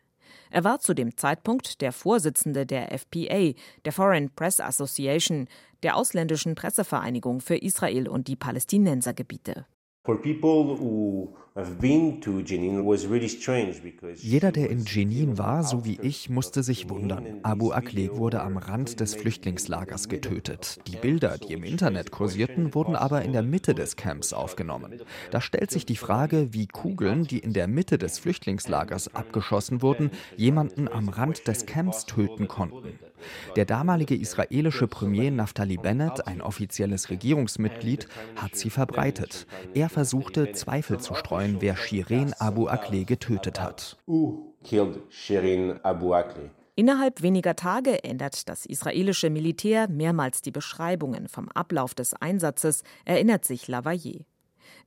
Er 0.50 0.66
war 0.66 0.80
zu 0.80 0.94
dem 0.94 1.16
Zeitpunkt 1.16 1.80
der 1.80 1.94
Vorsitzende 1.94 2.66
der 2.66 2.92
FPA, 2.92 3.54
der 3.86 3.94
Foreign 3.94 4.30
Press 4.30 4.60
Association, 4.60 5.48
der 5.84 5.96
ausländischen 5.96 6.56
Pressevereinigung 6.56 7.40
für 7.40 7.56
Israel 7.56 8.10
und 8.10 8.28
die 8.28 8.36
Palästinensergebiete. 8.36 9.66
For 10.06 10.18
people 10.18 10.78
who 10.78 11.36
jeder, 14.18 14.52
der 14.52 14.70
in 14.70 14.84
Jenin 14.84 15.38
war, 15.38 15.64
so 15.64 15.86
wie 15.86 15.98
ich, 16.02 16.30
musste 16.30 16.64
sich 16.64 16.90
wundern. 16.90 17.40
Abu 17.44 17.72
Akleh 17.72 18.10
wurde 18.12 18.42
am 18.42 18.58
Rand 18.58 19.00
des 19.00 19.16
Flüchtlingslagers 19.16 20.10
getötet. 20.10 20.80
Die 20.86 20.98
Bilder, 20.98 21.38
die 21.38 21.54
im 21.54 21.64
Internet 21.64 22.12
kursierten, 22.12 22.74
wurden 22.74 22.98
aber 22.98 23.22
in 23.22 23.32
der 23.32 23.42
Mitte 23.42 23.74
des 23.74 23.96
Camps 23.96 24.34
aufgenommen. 24.34 25.00
Da 25.32 25.40
stellt 25.40 25.72
sich 25.72 25.86
die 25.86 25.96
Frage, 25.96 26.54
wie 26.54 26.68
Kugeln, 26.68 27.24
die 27.24 27.40
in 27.40 27.54
der 27.54 27.70
Mitte 27.70 27.98
des 27.98 28.20
Flüchtlingslagers 28.20 29.16
abgeschossen 29.16 29.82
wurden, 29.82 30.12
jemanden 30.36 30.90
am 30.90 31.08
Rand 31.08 31.48
des 31.48 31.66
Camps 31.66 32.06
töten 32.06 32.50
konnten. 32.50 33.00
Der 33.56 33.66
damalige 33.66 34.16
israelische 34.16 34.88
Premier 34.88 35.32
Naftali 35.32 35.78
Bennett, 35.78 36.28
ein 36.28 36.42
offizielles 36.42 37.10
Regierungsmitglied, 37.10 38.08
hat 38.36 38.56
sie 38.56 38.70
verbreitet. 38.70 39.48
Er 39.74 39.90
versuchte, 39.90 40.52
Zweifel 40.52 41.00
zu 41.00 41.16
streuen, 41.16 41.45
wer 41.60 41.76
Shirin 41.76 42.34
Abu 42.40 42.68
Akleh 42.68 43.06
getötet 43.06 43.60
hat. 43.60 43.98
Innerhalb 46.78 47.22
weniger 47.22 47.56
Tage 47.56 48.04
ändert 48.04 48.50
das 48.50 48.66
israelische 48.66 49.30
Militär 49.30 49.88
mehrmals 49.88 50.42
die 50.42 50.52
Beschreibungen 50.52 51.30
vom 51.30 51.50
Ablauf 51.50 51.94
des 51.94 52.14
Einsatzes, 52.14 52.84
erinnert 53.06 53.46
sich 53.46 53.68
Lavayer. 53.68 54.26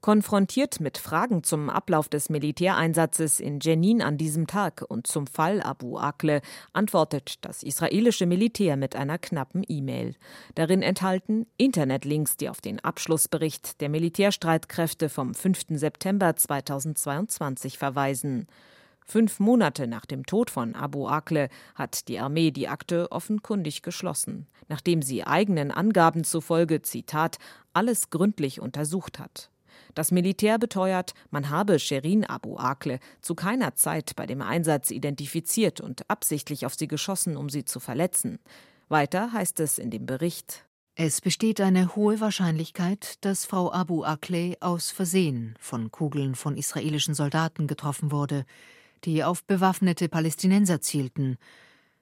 Konfrontiert 0.01 0.79
mit 0.79 0.97
Fragen 0.97 1.43
zum 1.43 1.69
Ablauf 1.69 2.09
des 2.09 2.31
Militäreinsatzes 2.31 3.41
in 3.41 3.59
Jenin 3.59 4.01
an 4.01 4.17
diesem 4.17 4.47
Tag 4.47 4.85
und 4.87 5.09
zum 5.09 5.27
Fall 5.27 5.61
Abu 5.61 5.99
Akle 5.99 6.41
antwortet 6.73 7.45
das 7.45 7.65
israelische 7.65 8.25
Militär 8.25 8.77
mit 8.77 8.95
einer 8.95 9.19
knappen 9.19 9.65
E-Mail. 9.67 10.15
Darin 10.55 10.83
enthalten 10.83 11.47
Internetlinks, 11.57 12.37
die 12.37 12.49
auf 12.49 12.61
den 12.61 12.79
Abschlussbericht 12.79 13.81
der 13.81 13.89
Militärstreitkräfte 13.89 15.09
vom 15.09 15.35
5. 15.35 15.63
September 15.71 16.37
2022 16.37 17.77
verweisen. 17.77 18.47
Fünf 19.05 19.41
Monate 19.41 19.89
nach 19.89 20.07
dem 20.07 20.27
Tod 20.27 20.49
von 20.49 20.77
Abu 20.77 21.09
Akle 21.09 21.49
hat 21.75 22.07
die 22.07 22.21
Armee 22.21 22.53
die 22.53 22.69
Akte 22.69 23.11
offenkundig 23.11 23.83
geschlossen, 23.83 24.47
nachdem 24.69 25.03
sie 25.03 25.25
eigenen 25.25 25.73
Angaben 25.73 26.23
zufolge, 26.23 26.83
Zitat, 26.83 27.39
alles 27.73 28.11
gründlich 28.11 28.61
untersucht 28.61 29.19
hat. 29.19 29.51
Das 29.95 30.11
Militär 30.11 30.59
beteuert, 30.59 31.15
man 31.31 31.51
habe 31.51 31.79
Sherin 31.79 32.25
Abu 32.25 32.57
Akle 32.57 33.01
zu 33.21 33.35
keiner 33.35 33.75
Zeit 33.75 34.15
bei 34.17 34.27
dem 34.27 34.43
Einsatz 34.43 34.91
identifiziert 34.91 35.81
und 35.81 36.09
absichtlich 36.09 36.67
auf 36.67 36.75
sie 36.75 36.89
geschossen, 36.89 37.37
um 37.37 37.49
sie 37.49 37.65
zu 37.65 37.81
verletzen. 37.81 38.39
Weiter 38.89 39.33
heißt 39.33 39.61
es 39.61 39.79
in 39.79 39.91
dem 39.91 40.07
Bericht 40.07 40.69
es 41.01 41.21
besteht 41.21 41.61
eine 41.61 41.95
hohe 41.95 42.19
Wahrscheinlichkeit, 42.19 43.25
dass 43.25 43.45
Frau 43.45 43.73
Abu 43.73 44.03
Akleh 44.03 44.57
aus 44.59 44.91
Versehen 44.91 45.55
von 45.61 45.93
Kugeln 45.93 46.35
von 46.35 46.57
israelischen 46.57 47.15
Soldaten 47.15 47.69
getroffen 47.69 48.11
wurde, 48.11 48.45
die 49.05 49.23
auf 49.23 49.45
bewaffnete 49.45 50.09
Palästinenser 50.09 50.81
zielten. 50.81 51.39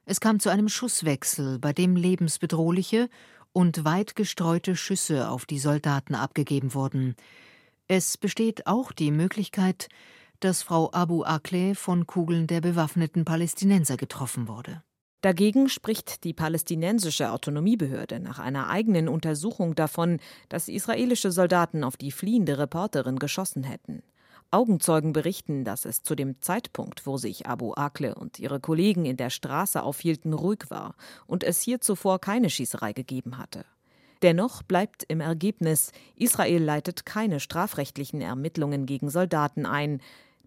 Es 0.07 0.19
kam 0.19 0.41
zu 0.41 0.49
einem 0.49 0.71
Schusswechsel, 0.71 1.59
bei 1.59 1.75
dem 1.75 1.95
lebensbedrohliche 1.95 3.11
und 3.53 3.85
weit 3.85 4.17
gestreute 4.17 4.77
Schüsse 4.77 5.29
auf 5.29 5.45
die 5.45 5.59
Soldaten 5.59 6.15
abgegeben 6.15 6.73
wurden. 6.73 7.17
Es 7.89 8.17
besteht 8.17 8.67
auch 8.67 8.91
die 8.91 9.13
Möglichkeit, 9.13 9.89
dass 10.41 10.63
Frau 10.63 10.91
Abu 10.93 11.23
Akleh 11.23 11.75
von 11.75 12.07
Kugeln 12.07 12.49
der 12.49 12.61
bewaffneten 12.61 13.25
Palästinenser 13.25 13.97
getroffen 13.97 14.49
wurde. 14.49 14.83
Dagegen 15.21 15.69
spricht 15.69 16.25
die 16.25 16.35
palästinensische 16.35 17.31
Autonomiebehörde 17.31 18.19
nach 18.19 18.39
einer 18.41 18.69
eigenen 18.69 19.09
Untersuchung 19.09 19.75
davon, 19.75 20.19
dass 20.49 20.69
israelische 20.69 21.31
Soldaten 21.31 21.85
auf 21.85 21.97
die 21.97 22.11
fliehende 22.11 22.59
Reporterin 22.59 23.19
geschossen 23.19 23.63
hätten. 23.63 24.03
Augenzeugen 24.51 25.13
berichten, 25.13 25.65
dass 25.65 25.85
es 25.85 26.03
zu 26.03 26.15
dem 26.15 26.41
Zeitpunkt, 26.41 27.07
wo 27.07 27.17
sich 27.17 27.47
Abu 27.47 27.73
Akle 27.75 28.15
und 28.15 28.39
ihre 28.39 28.61
Kollegen 28.61 29.05
in 29.05 29.17
der 29.17 29.31
Straße 29.31 29.83
aufhielten, 29.83 30.33
ruhig 30.33 30.65
war 30.71 30.97
und 31.27 31.45
es 31.45 31.61
hier 31.61 31.81
zuvor 31.81 32.21
keine 32.21 32.51
Schießerei 32.51 32.93
gegeben 32.93 33.39
hatte. 33.39 33.65
Dennoch 34.23 34.63
bleibt 34.63 35.05
im 35.09 35.21
Ergebnis, 35.21 35.93
Israel 36.17 36.63
leitet 36.63 37.07
keine 37.07 37.41
strafrechtlichen 37.41 38.21
Ermittlungen 38.21 38.87
gegen 38.87 39.11
Soldaten 39.11 39.67
ein. 39.67 40.01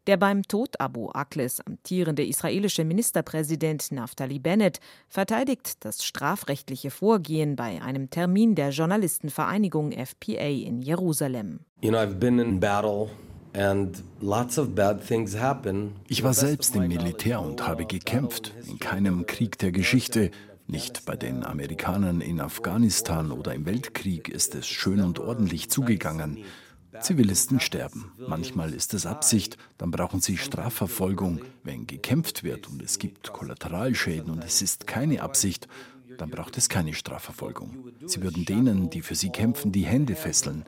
Der 0.08 0.18
beim 0.18 0.44
Tod 0.44 0.80
Abu 0.80 1.10
Akles 1.10 1.62
amtierende 1.62 2.26
israelische 2.26 2.84
Ministerpräsident 2.84 3.92
Naftali 3.92 4.40
Bennett 4.40 4.80
verteidigt 5.08 5.86
das 5.86 6.04
strafrechtliche 6.04 6.90
Vorgehen 6.90 7.56
bei 7.56 7.82
einem 7.82 8.10
Termin 8.10 8.56
der 8.56 8.70
Journalistenvereinigung 8.70 9.92
FPA 9.92 10.48
in 10.48 10.82
Jerusalem. 10.82 11.60
You 11.82 11.92
know, 11.92 12.00
I've 12.00 12.16
been 12.16 12.40
in 12.40 12.60
battle 12.60 13.10
ich 16.08 16.24
war 16.24 16.34
selbst 16.34 16.76
im 16.76 16.88
Militär 16.88 17.42
und 17.42 17.68
habe 17.68 17.86
gekämpft. 17.86 18.54
In 18.68 18.78
keinem 18.78 19.26
Krieg 19.26 19.58
der 19.58 19.72
Geschichte 19.72 20.30
nicht 20.70 21.06
bei 21.06 21.16
den 21.16 21.44
Amerikanern 21.44 22.22
in 22.22 22.40
Afghanistan 22.40 23.32
oder 23.32 23.54
im 23.54 23.66
Weltkrieg 23.66 24.30
ist 24.30 24.56
es 24.56 24.68
schön 24.68 25.02
und 25.02 25.20
ordentlich 25.20 25.70
zugegangen. 25.70 26.38
Zivilisten 27.02 27.60
sterben. 27.60 28.12
Manchmal 28.28 28.74
ist 28.74 28.94
es 28.94 29.06
Absicht, 29.06 29.58
dann 29.78 29.92
brauchen 29.92 30.22
sie 30.22 30.38
Strafverfolgung. 30.38 31.42
Wenn 31.64 31.88
gekämpft 31.88 32.44
wird 32.44 32.68
und 32.68 32.82
es 32.82 33.00
gibt 33.00 33.32
Kollateralschäden 33.32 34.32
und 34.32 34.44
es 34.44 34.62
ist 34.62 34.88
keine 34.88 35.22
Absicht, 35.22 35.68
dann 36.18 36.30
braucht 36.30 36.58
es 36.58 36.70
keine 36.70 36.94
Strafverfolgung. 36.94 37.92
Sie 38.06 38.22
würden 38.22 38.46
denen, 38.46 38.90
die 38.90 39.02
für 39.02 39.16
sie 39.16 39.30
kämpfen, 39.30 39.72
die 39.72 39.86
Hände 39.86 40.16
fesseln. 40.16 40.66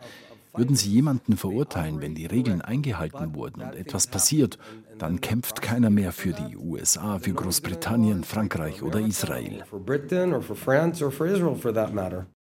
Würden 0.54 0.76
Sie 0.76 0.90
jemanden 0.90 1.38
verurteilen, 1.38 2.02
wenn 2.02 2.14
die 2.14 2.26
Regeln 2.26 2.62
eingehalten 2.62 3.36
wurden 3.36 3.62
und 3.62 3.76
etwas 3.76 4.08
passiert, 4.08 4.58
dann 4.98 5.22
kämpft 5.22 5.62
keiner 5.62 5.90
mehr 5.90 6.12
für 6.12 6.34
die 6.34 6.58
USA, 6.58 7.20
für 7.20 7.34
Großbritannien, 7.34 8.24
Frankreich 8.24 8.84
oder 8.84 9.00
Israel. 9.00 9.64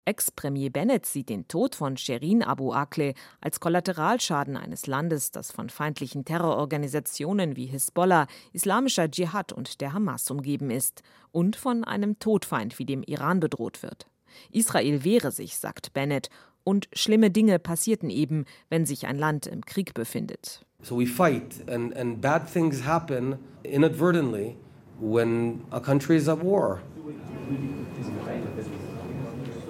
Ex-Premier 0.09 0.71
Bennett 0.71 1.05
sieht 1.05 1.29
den 1.29 1.49
Tod 1.49 1.75
von 1.75 1.97
Sherin 1.97 2.45
Abu 2.45 2.73
Akleh 2.73 3.15
als 3.41 3.59
Kollateralschaden 3.59 4.57
eines 4.57 4.87
Landes, 4.87 5.33
das 5.33 5.51
von 5.51 5.69
feindlichen 5.69 6.25
Terrororganisationen 6.25 7.57
wie 7.57 7.67
Hisbollah, 7.67 8.29
islamischer 8.53 9.11
Dschihad 9.11 9.53
und 9.53 9.81
der 9.81 9.95
Hamas 9.95 10.31
umgeben 10.31 10.71
ist 10.71 11.03
und 11.33 11.57
von 11.57 11.83
einem 11.83 12.21
Todfeind 12.21 12.79
wie 12.79 12.85
dem 12.85 13.03
Iran 13.03 13.41
bedroht 13.41 13.83
wird. 13.83 14.07
Israel 14.53 15.03
wehre 15.03 15.33
sich, 15.33 15.59
sagt 15.59 15.93
Bennett, 15.93 16.31
und 16.67 16.89
schlimme 16.93 17.31
Dinge 17.31 17.59
passierten 17.59 18.11
eben, 18.11 18.45
wenn 18.69 18.87
sich 18.87 19.07
ein 19.07 19.17
Land 19.17 19.47
im 19.47 19.65
Krieg 19.65 19.95
befindet. 19.95 20.67
So 20.83 20.99
we 20.99 21.07
fight 21.07 21.65
and, 21.69 21.97
and 21.97 22.21
bad 22.21 22.53
things 22.53 22.85
happen 22.85 23.39
inadvertently 23.63 24.57
when 25.01 25.61
a 25.71 25.81
country 25.81 26.17
is 26.17 26.29
at 26.29 26.43
war. 26.43 26.83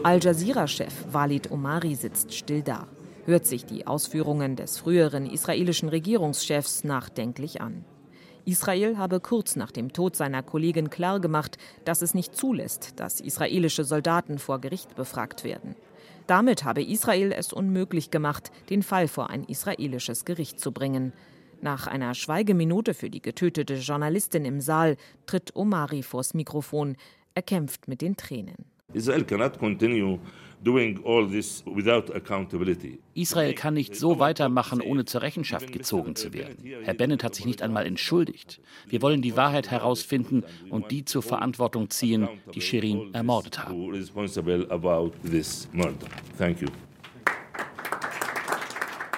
Al 0.02 0.20
Jazeera-Chef 0.20 1.12
Walid 1.12 1.50
Omari 1.50 1.94
sitzt 1.94 2.32
still 2.32 2.62
da, 2.62 2.86
hört 3.26 3.44
sich 3.44 3.66
die 3.66 3.86
Ausführungen 3.86 4.56
des 4.56 4.78
früheren 4.78 5.26
israelischen 5.26 5.88
Regierungschefs 5.88 6.84
nachdenklich 6.84 7.60
an. 7.60 7.84
Israel 8.46 8.96
habe 8.96 9.18
kurz 9.20 9.56
nach 9.56 9.72
dem 9.72 9.92
Tod 9.92 10.14
seiner 10.16 10.42
Kollegin 10.42 10.88
klargemacht, 10.88 11.58
dass 11.84 12.00
es 12.00 12.14
nicht 12.14 12.36
zulässt, 12.36 12.92
dass 13.00 13.20
israelische 13.20 13.84
Soldaten 13.84 14.38
vor 14.38 14.60
Gericht 14.60 14.94
befragt 14.94 15.42
werden. 15.42 15.74
Damit 16.26 16.64
habe 16.64 16.82
Israel 16.82 17.32
es 17.32 17.52
unmöglich 17.52 18.10
gemacht, 18.10 18.50
den 18.68 18.82
Fall 18.82 19.06
vor 19.06 19.30
ein 19.30 19.44
israelisches 19.44 20.24
Gericht 20.24 20.58
zu 20.58 20.72
bringen. 20.72 21.12
Nach 21.60 21.86
einer 21.86 22.14
Schweigeminute 22.14 22.94
für 22.94 23.10
die 23.10 23.22
getötete 23.22 23.74
Journalistin 23.74 24.44
im 24.44 24.60
Saal 24.60 24.96
tritt 25.26 25.54
Omari 25.54 26.02
vors 26.02 26.34
Mikrofon. 26.34 26.96
Er 27.34 27.42
kämpft 27.42 27.88
mit 27.88 28.02
den 28.02 28.16
Tränen. 28.16 28.75
Israel 28.96 29.24
cannot 29.24 29.58
continue 29.58 30.18
Israel 33.14 33.54
kann 33.54 33.74
nicht 33.74 33.94
so 33.94 34.18
weitermachen, 34.18 34.80
ohne 34.80 35.04
zur 35.04 35.22
Rechenschaft 35.22 35.70
gezogen 35.70 36.16
zu 36.16 36.32
werden. 36.32 36.56
Herr 36.82 36.94
Bennett 36.94 37.22
hat 37.22 37.34
sich 37.34 37.44
nicht 37.44 37.62
einmal 37.62 37.86
entschuldigt. 37.86 38.60
Wir 38.88 39.02
wollen 39.02 39.20
die 39.20 39.36
Wahrheit 39.36 39.70
herausfinden 39.70 40.44
und 40.70 40.90
die 40.90 41.04
zur 41.04 41.22
Verantwortung 41.22 41.90
ziehen, 41.90 42.26
die 42.54 42.62
Shirin 42.62 43.12
ermordet 43.12 43.58
haben. 43.58 43.92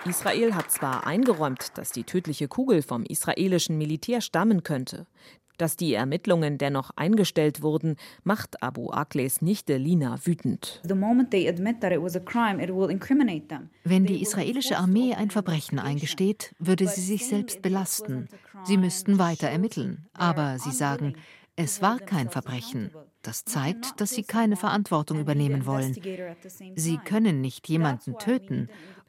Israel 0.05 0.55
hat 0.55 0.71
zwar 0.73 1.07
eingeräumt, 1.07 1.79
dass 1.79 1.93
die 1.93 2.05
tödliche 2.05 2.49
Kugel 2.49 2.83
vom 2.83 3.05
israelischen 3.05 3.79
Militär 3.79 4.21
stammen 4.21 4.63
könnte. 4.65 5.07
Dass 5.59 5.77
die 5.77 5.93
Ermittlungen 5.93 6.57
dennoch 6.57 6.91
eingestellt 6.95 7.62
wurden, 7.62 7.97
macht 8.23 8.62
Abu 8.62 8.91
Akles 8.91 9.43
Nichte 9.43 9.77
Lina 9.77 10.19
wütend. 10.25 10.81
Wenn 13.85 14.07
die 14.07 14.23
israelische 14.23 14.79
Armee 14.79 15.15
ein 15.15 15.31
Verbrechen 15.31 15.79
eingesteht, 15.81 16.55
würde 16.61 16.87
sie 16.87 17.00
sich 17.00 17.27
selbst 17.27 17.61
belasten. 17.61 18.29
Sie 18.65 18.77
müssten 18.77 19.19
weiter 19.19 19.49
ermitteln. 19.49 20.07
Aber 20.12 20.59
sie 20.61 20.73
sagen, 20.73 21.15
es 21.57 21.83
war 21.83 21.99
kein 21.99 22.31
Verbrechen. 22.31 22.93
Das 23.23 23.45
zeigt, 23.45 24.00
dass 24.00 24.11
sie 24.11 24.23
keine 24.23 24.55
Verantwortung 24.55 25.19
übernehmen 25.19 25.67
wollen. 25.67 25.97
Sie 26.77 26.99
können 26.99 27.41
nicht 27.41 27.69
jemanden 27.69 28.17
töten 28.19 28.69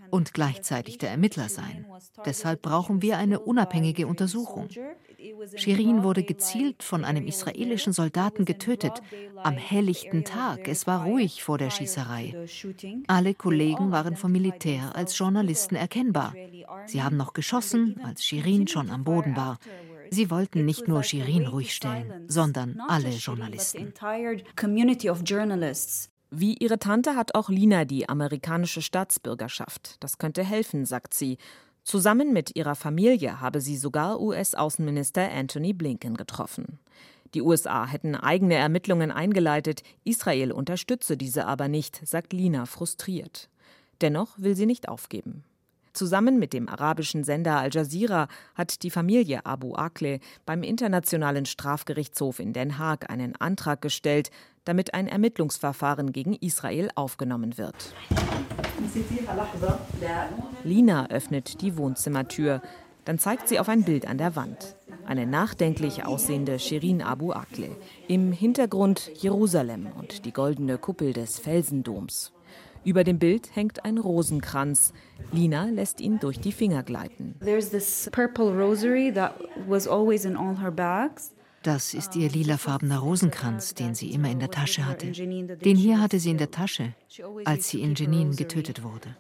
und 0.10 0.34
gleichzeitig 0.34 0.98
der 0.98 1.12
Ermittler 1.12 1.48
sein. 1.48 1.86
Deshalb 2.26 2.64
brauchen 2.64 3.04
wir 3.04 3.20
eine 3.20 3.40
unabhängige 3.40 4.08
Untersuchung. 4.08 4.68
Shirin 5.56 6.04
wurde 6.04 6.24
gezielt 6.24 6.84
von 6.84 7.04
einem 7.06 7.26
israelischen 7.28 7.94
Soldaten 7.94 8.46
getötet, 8.46 9.02
am 9.44 9.56
helllichten 9.56 10.24
Tag. 10.24 10.68
Es 10.68 10.88
war 10.88 11.06
ruhig 11.06 11.44
vor 11.44 11.58
der 11.58 11.70
Schießerei. 11.70 12.36
Alle 13.08 13.34
Kollegen 13.34 13.92
waren 13.92 14.16
vom 14.16 14.32
Militär 14.32 14.96
als 14.96 15.18
Journalisten 15.18 15.76
erkennbar. 15.76 16.34
Sie 16.86 17.02
haben 17.02 17.18
noch 17.18 17.34
geschossen, 17.34 18.00
als 18.04 18.24
Shirin 18.26 18.68
schon 18.68 18.90
am 18.90 19.04
Boden 19.04 19.36
war. 19.36 19.60
Sie 20.12 20.32
wollten 20.32 20.66
nicht 20.66 20.88
nur 20.88 21.04
Shirin 21.04 21.46
ruhig 21.46 21.74
stellen, 21.74 22.26
sondern 22.28 22.80
alle 22.88 23.10
Journalisten. 23.10 23.94
Wie 26.32 26.54
ihre 26.60 26.78
Tante 26.78 27.16
hat 27.16 27.34
auch 27.34 27.50
Lina 27.50 27.86
die 27.86 28.08
amerikanische 28.08 28.84
Staatsbürgerschaft. 28.84 29.96
Das 30.00 30.20
könnte 30.20 30.44
helfen, 30.44 30.86
sagt 30.86 31.14
sie. 31.14 31.38
Zusammen 31.90 32.34
mit 32.34 32.56
ihrer 32.56 32.76
Familie 32.76 33.42
habe 33.42 33.62
sie 33.62 33.76
sogar 33.76 34.22
US-Außenminister 34.22 35.32
Anthony 35.32 35.74
Blinken 35.74 36.18
getroffen. 36.18 36.78
Die 37.34 37.42
USA 37.42 37.88
hätten 37.88 38.14
eigene 38.14 38.54
Ermittlungen 38.54 39.10
eingeleitet, 39.10 39.82
Israel 40.04 40.52
unterstütze 40.52 41.18
diese 41.18 41.48
aber 41.48 41.68
nicht, 41.68 42.00
sagt 42.08 42.32
Lina 42.32 42.68
frustriert. 42.68 43.50
Dennoch 44.02 44.38
will 44.38 44.56
sie 44.56 44.68
nicht 44.68 44.88
aufgeben. 44.88 45.44
Zusammen 45.94 46.38
mit 46.38 46.54
dem 46.54 46.70
arabischen 46.70 47.24
Sender 47.24 47.58
Al 47.58 47.72
Jazeera 47.74 48.28
hat 48.54 48.84
die 48.84 48.92
Familie 48.92 49.44
Abu 49.48 49.74
Akleh 49.74 50.20
beim 50.46 50.62
Internationalen 50.62 51.48
Strafgerichtshof 51.48 52.38
in 52.38 52.54
Den 52.54 52.78
Haag 52.78 53.10
einen 53.10 53.36
Antrag 53.38 53.82
gestellt, 53.82 54.30
damit 54.64 54.94
ein 54.94 55.08
Ermittlungsverfahren 55.08 56.12
gegen 56.12 56.36
Israel 56.36 56.92
aufgenommen 56.94 57.58
wird. 57.58 57.96
Lina 60.64 61.10
öffnet 61.10 61.62
die 61.62 61.78
Wohnzimmertür. 61.78 62.62
Dann 63.06 63.20
zeigt 63.20 63.48
sie 63.48 63.60
auf 63.60 63.70
ein 63.70 63.84
Bild 63.84 64.08
an 64.08 64.18
der 64.18 64.36
Wand. 64.36 64.76
Eine 65.06 65.26
nachdenklich 65.26 66.06
aussehende 66.06 66.60
Shirin 66.60 67.02
Abu 67.02 67.32
Akleh. 67.32 67.72
Im 68.08 68.32
Hintergrund 68.32 69.12
Jerusalem 69.16 69.88
und 69.98 70.26
die 70.26 70.32
goldene 70.32 70.78
Kuppel 70.78 71.14
des 71.14 71.40
Felsendoms. 71.40 72.32
Über 72.84 73.04
dem 73.04 73.20
Bild 73.20 73.56
hängt 73.56 73.84
ein 73.84 73.98
Rosenkranz. 73.98 74.94
Lina 75.32 75.66
lässt 75.66 76.00
ihn 76.00 76.20
durch 76.20 76.40
die 76.40 76.52
Finger 76.52 76.84
gleiten. 76.84 77.36
Das 81.64 81.94
ist 81.94 82.16
ihr 82.16 82.30
lilafarbener 82.30 83.00
Rosenkranz, 83.00 83.74
den 83.74 83.94
sie 83.94 84.12
immer 84.12 84.30
in 84.30 84.40
der 84.40 84.52
Tasche 84.52 84.86
hatte. 84.86 85.12
Den 85.12 85.76
hier 85.76 86.00
hatte 86.00 86.20
sie 86.20 86.32
in 86.32 86.38
der 86.38 86.52
Tasche, 86.52 86.94
als 87.46 87.70
sie 87.70 87.82
in 87.82 87.96
Jenin 87.96 88.36
getötet 88.36 88.82
wurde. 88.84 89.16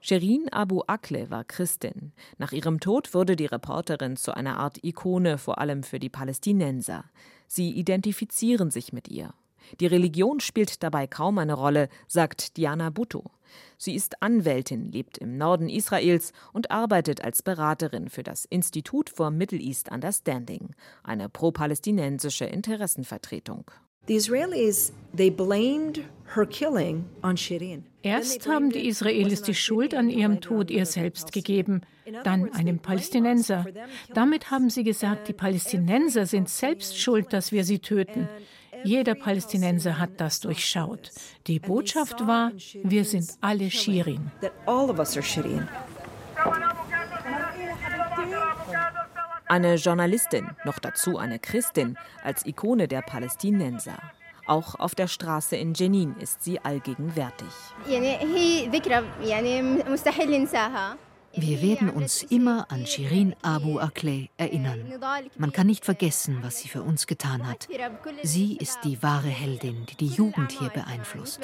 Sherin 0.00 0.48
Abu 0.50 0.82
Akleh 0.88 1.30
war 1.30 1.44
Christin. 1.44 2.12
Nach 2.36 2.50
ihrem 2.50 2.80
Tod 2.80 3.14
wurde 3.14 3.36
die 3.36 3.46
Reporterin 3.46 4.16
zu 4.16 4.36
einer 4.36 4.58
Art 4.58 4.82
Ikone, 4.82 5.38
vor 5.38 5.58
allem 5.58 5.84
für 5.84 6.00
die 6.00 6.08
Palästinenser. 6.08 7.04
Sie 7.46 7.70
identifizieren 7.70 8.70
sich 8.72 8.92
mit 8.92 9.08
ihr. 9.08 9.32
Die 9.80 9.86
Religion 9.86 10.40
spielt 10.40 10.82
dabei 10.82 11.06
kaum 11.06 11.38
eine 11.38 11.54
Rolle, 11.54 11.88
sagt 12.08 12.56
Diana 12.56 12.90
Bhutto. 12.90 13.30
Sie 13.76 13.94
ist 13.94 14.22
Anwältin, 14.22 14.90
lebt 14.90 15.18
im 15.18 15.36
Norden 15.36 15.68
Israels 15.68 16.32
und 16.52 16.70
arbeitet 16.70 17.22
als 17.22 17.42
Beraterin 17.42 18.08
für 18.08 18.22
das 18.22 18.44
Institut 18.44 19.10
for 19.10 19.30
Middle 19.30 19.58
East 19.58 19.90
Understanding, 19.90 20.70
eine 21.02 21.28
pro-palästinensische 21.28 22.44
Interessenvertretung. 22.44 23.70
Erst 28.02 28.48
haben 28.48 28.70
die 28.70 28.88
Israelis 28.88 29.42
die 29.42 29.54
Schuld 29.54 29.94
an 29.94 30.10
ihrem 30.10 30.40
Tod 30.40 30.70
ihr 30.72 30.86
selbst 30.86 31.32
gegeben, 31.32 31.82
dann 32.24 32.52
einem 32.52 32.80
Palästinenser. 32.80 33.64
Damit 34.12 34.50
haben 34.50 34.70
sie 34.70 34.82
gesagt, 34.82 35.28
die 35.28 35.32
Palästinenser 35.32 36.26
sind 36.26 36.48
selbst 36.48 36.98
schuld, 36.98 37.32
dass 37.32 37.52
wir 37.52 37.64
sie 37.64 37.78
töten. 37.78 38.28
Jeder 38.84 39.14
Palästinenser 39.14 39.98
hat 39.98 40.20
das 40.20 40.40
durchschaut. 40.40 41.10
Die 41.46 41.58
Botschaft 41.58 42.26
war, 42.26 42.52
wir 42.82 43.04
sind 43.04 43.30
alle 43.40 43.70
Shirin. 43.70 44.30
Eine 49.48 49.74
Journalistin, 49.74 50.48
noch 50.64 50.78
dazu 50.78 51.18
eine 51.18 51.38
Christin, 51.38 51.98
als 52.24 52.46
Ikone 52.46 52.88
der 52.88 53.02
Palästinenser. 53.02 53.98
Auch 54.46 54.74
auf 54.74 54.94
der 54.94 55.06
Straße 55.08 55.56
in 55.56 55.74
Jenin 55.74 56.16
ist 56.18 56.42
sie 56.42 56.58
allgegenwärtig. 56.58 57.48
Wir 61.34 61.62
werden 61.62 61.90
uns 61.90 62.22
immer 62.22 62.66
an 62.70 62.86
Shirin 62.86 63.34
Abu 63.42 63.78
Akleh 63.78 64.28
erinnern. 64.36 64.92
Man 65.36 65.52
kann 65.52 65.66
nicht 65.66 65.84
vergessen, 65.84 66.38
was 66.42 66.60
sie 66.60 66.68
für 66.68 66.82
uns 66.82 67.06
getan 67.06 67.46
hat. 67.46 67.68
Sie 68.22 68.56
ist 68.56 68.80
die 68.84 69.02
wahre 69.02 69.28
Heldin, 69.28 69.86
die 69.86 69.96
die 69.96 70.14
Jugend 70.14 70.52
hier 70.52 70.68
beeinflusst. 70.68 71.40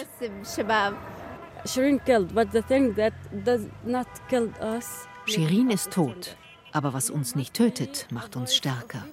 Shirin 5.26 5.70
ist 5.70 5.90
tot, 5.90 6.36
aber 6.72 6.92
was 6.92 7.10
uns 7.10 7.34
nicht 7.34 7.54
tötet, 7.54 8.08
macht 8.10 8.36
uns 8.36 8.54
stärker. 8.54 9.04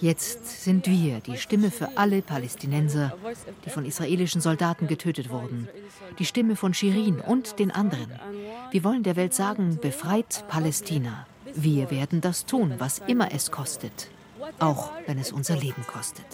Jetzt 0.00 0.64
sind 0.64 0.86
wir 0.86 1.20
die 1.20 1.36
Stimme 1.36 1.70
für 1.70 1.96
alle 1.96 2.22
Palästinenser, 2.22 3.12
die 3.64 3.70
von 3.70 3.84
israelischen 3.84 4.40
Soldaten 4.40 4.86
getötet 4.86 5.30
wurden. 5.30 5.68
Die 6.18 6.24
Stimme 6.24 6.56
von 6.56 6.72
Shirin 6.74 7.20
und 7.20 7.58
den 7.58 7.70
anderen. 7.70 8.10
Wir 8.70 8.84
wollen 8.84 9.02
der 9.02 9.16
Welt 9.16 9.34
sagen, 9.34 9.78
befreit 9.80 10.44
Palästina. 10.48 11.26
Wir 11.54 11.90
werden 11.90 12.20
das 12.20 12.46
tun, 12.46 12.74
was 12.78 13.00
immer 13.06 13.32
es 13.32 13.50
kostet. 13.50 14.08
Auch 14.58 14.92
wenn 15.06 15.18
es 15.18 15.32
unser 15.32 15.56
Leben 15.56 15.84
kostet. 15.86 16.24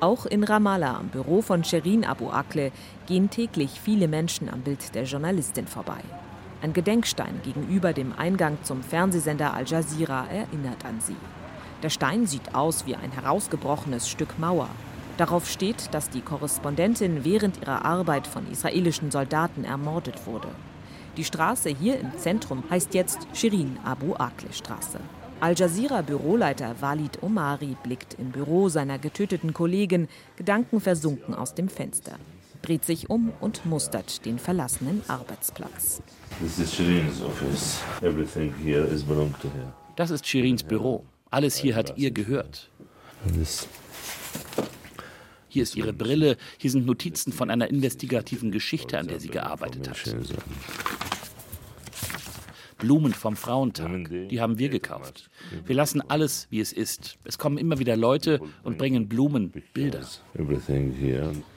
Auch 0.00 0.26
in 0.26 0.44
Ramallah, 0.44 0.98
am 0.98 1.08
Büro 1.08 1.42
von 1.42 1.64
Sherin 1.64 2.04
Abu 2.04 2.30
Akleh, 2.30 2.70
gehen 3.06 3.30
täglich 3.30 3.80
viele 3.80 4.06
Menschen 4.06 4.48
am 4.48 4.60
Bild 4.60 4.94
der 4.94 5.04
Journalistin 5.04 5.66
vorbei. 5.66 6.00
Ein 6.60 6.72
Gedenkstein 6.72 7.40
gegenüber 7.44 7.92
dem 7.92 8.12
Eingang 8.18 8.58
zum 8.64 8.82
Fernsehsender 8.82 9.54
Al 9.54 9.64
Jazeera 9.64 10.26
erinnert 10.26 10.84
an 10.84 11.00
sie. 11.00 11.16
Der 11.84 11.90
Stein 11.90 12.26
sieht 12.26 12.56
aus 12.56 12.84
wie 12.84 12.96
ein 12.96 13.12
herausgebrochenes 13.12 14.08
Stück 14.08 14.40
Mauer. 14.40 14.68
Darauf 15.18 15.48
steht, 15.48 15.94
dass 15.94 16.10
die 16.10 16.20
Korrespondentin 16.20 17.24
während 17.24 17.60
ihrer 17.60 17.84
Arbeit 17.84 18.26
von 18.26 18.50
israelischen 18.50 19.12
Soldaten 19.12 19.62
ermordet 19.64 20.26
wurde. 20.26 20.48
Die 21.16 21.24
Straße 21.24 21.68
hier 21.68 22.00
im 22.00 22.16
Zentrum 22.18 22.64
heißt 22.68 22.92
jetzt 22.94 23.28
Shirin 23.34 23.78
Abu 23.84 24.14
Akleh 24.14 24.52
Straße. 24.52 24.98
Al 25.38 25.54
Jazeera 25.56 26.02
Büroleiter 26.02 26.74
Walid 26.80 27.22
Omari 27.22 27.76
blickt 27.84 28.14
im 28.18 28.30
Büro 28.30 28.68
seiner 28.68 28.98
getöteten 28.98 29.54
Kollegin 29.54 30.08
gedankenversunken 30.36 31.36
aus 31.36 31.54
dem 31.54 31.68
Fenster. 31.68 32.18
Dreht 32.62 32.84
sich 32.84 33.10
um 33.10 33.32
und 33.40 33.64
mustert 33.66 34.24
den 34.24 34.38
verlassenen 34.38 35.02
Arbeitsplatz. 35.08 36.02
Das 39.96 40.10
ist 40.10 40.26
Shirins 40.26 40.62
Büro. 40.62 41.04
Alles 41.30 41.56
hier 41.56 41.74
hat 41.74 41.98
ihr 41.98 42.10
gehört. 42.10 42.70
Hier 45.48 45.62
ist 45.62 45.76
ihre 45.76 45.92
Brille, 45.92 46.36
hier 46.58 46.70
sind 46.70 46.86
Notizen 46.86 47.32
von 47.32 47.50
einer 47.50 47.68
investigativen 47.68 48.50
Geschichte, 48.52 48.98
an 48.98 49.08
der 49.08 49.18
sie 49.18 49.28
gearbeitet 49.28 49.88
hat. 49.88 49.98
Blumen 52.78 53.12
vom 53.12 53.36
Frauentag, 53.36 54.08
die 54.08 54.40
haben 54.40 54.58
wir 54.58 54.68
gekauft. 54.68 55.30
Wir 55.66 55.74
lassen 55.74 56.00
alles, 56.08 56.46
wie 56.50 56.60
es 56.60 56.72
ist. 56.72 57.18
Es 57.24 57.36
kommen 57.36 57.58
immer 57.58 57.78
wieder 57.78 57.96
Leute 57.96 58.40
und 58.62 58.78
bringen 58.78 59.08
Blumen, 59.08 59.52
Bilder. 59.74 60.06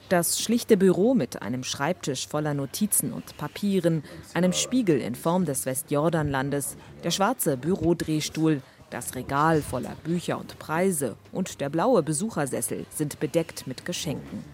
Das 0.08 0.40
schlichte 0.40 0.76
Büro 0.76 1.14
mit 1.14 1.40
einem 1.40 1.64
Schreibtisch 1.64 2.26
voller 2.26 2.54
Notizen 2.54 3.12
und 3.12 3.36
Papieren, 3.36 4.02
einem 4.34 4.52
Spiegel 4.52 5.00
in 5.00 5.14
Form 5.14 5.44
des 5.44 5.64
Westjordanlandes, 5.64 6.76
der 7.02 7.10
schwarze 7.10 7.56
Bürodrehstuhl, 7.56 8.60
das 8.90 9.14
Regal 9.14 9.62
voller 9.62 9.96
Bücher 10.04 10.38
und 10.38 10.58
Preise 10.58 11.16
und 11.32 11.60
der 11.60 11.70
blaue 11.70 12.02
Besuchersessel 12.02 12.84
sind 12.90 13.20
bedeckt 13.20 13.66
mit 13.66 13.86
Geschenken. 13.86 14.44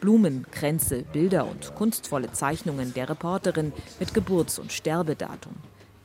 Blumen, 0.00 0.46
Kränze, 0.50 1.04
Bilder 1.12 1.46
und 1.46 1.74
kunstvolle 1.74 2.32
Zeichnungen 2.32 2.92
der 2.94 3.08
Reporterin 3.08 3.72
mit 3.98 4.12
Geburts- 4.14 4.58
und 4.58 4.72
Sterbedatum. 4.72 5.54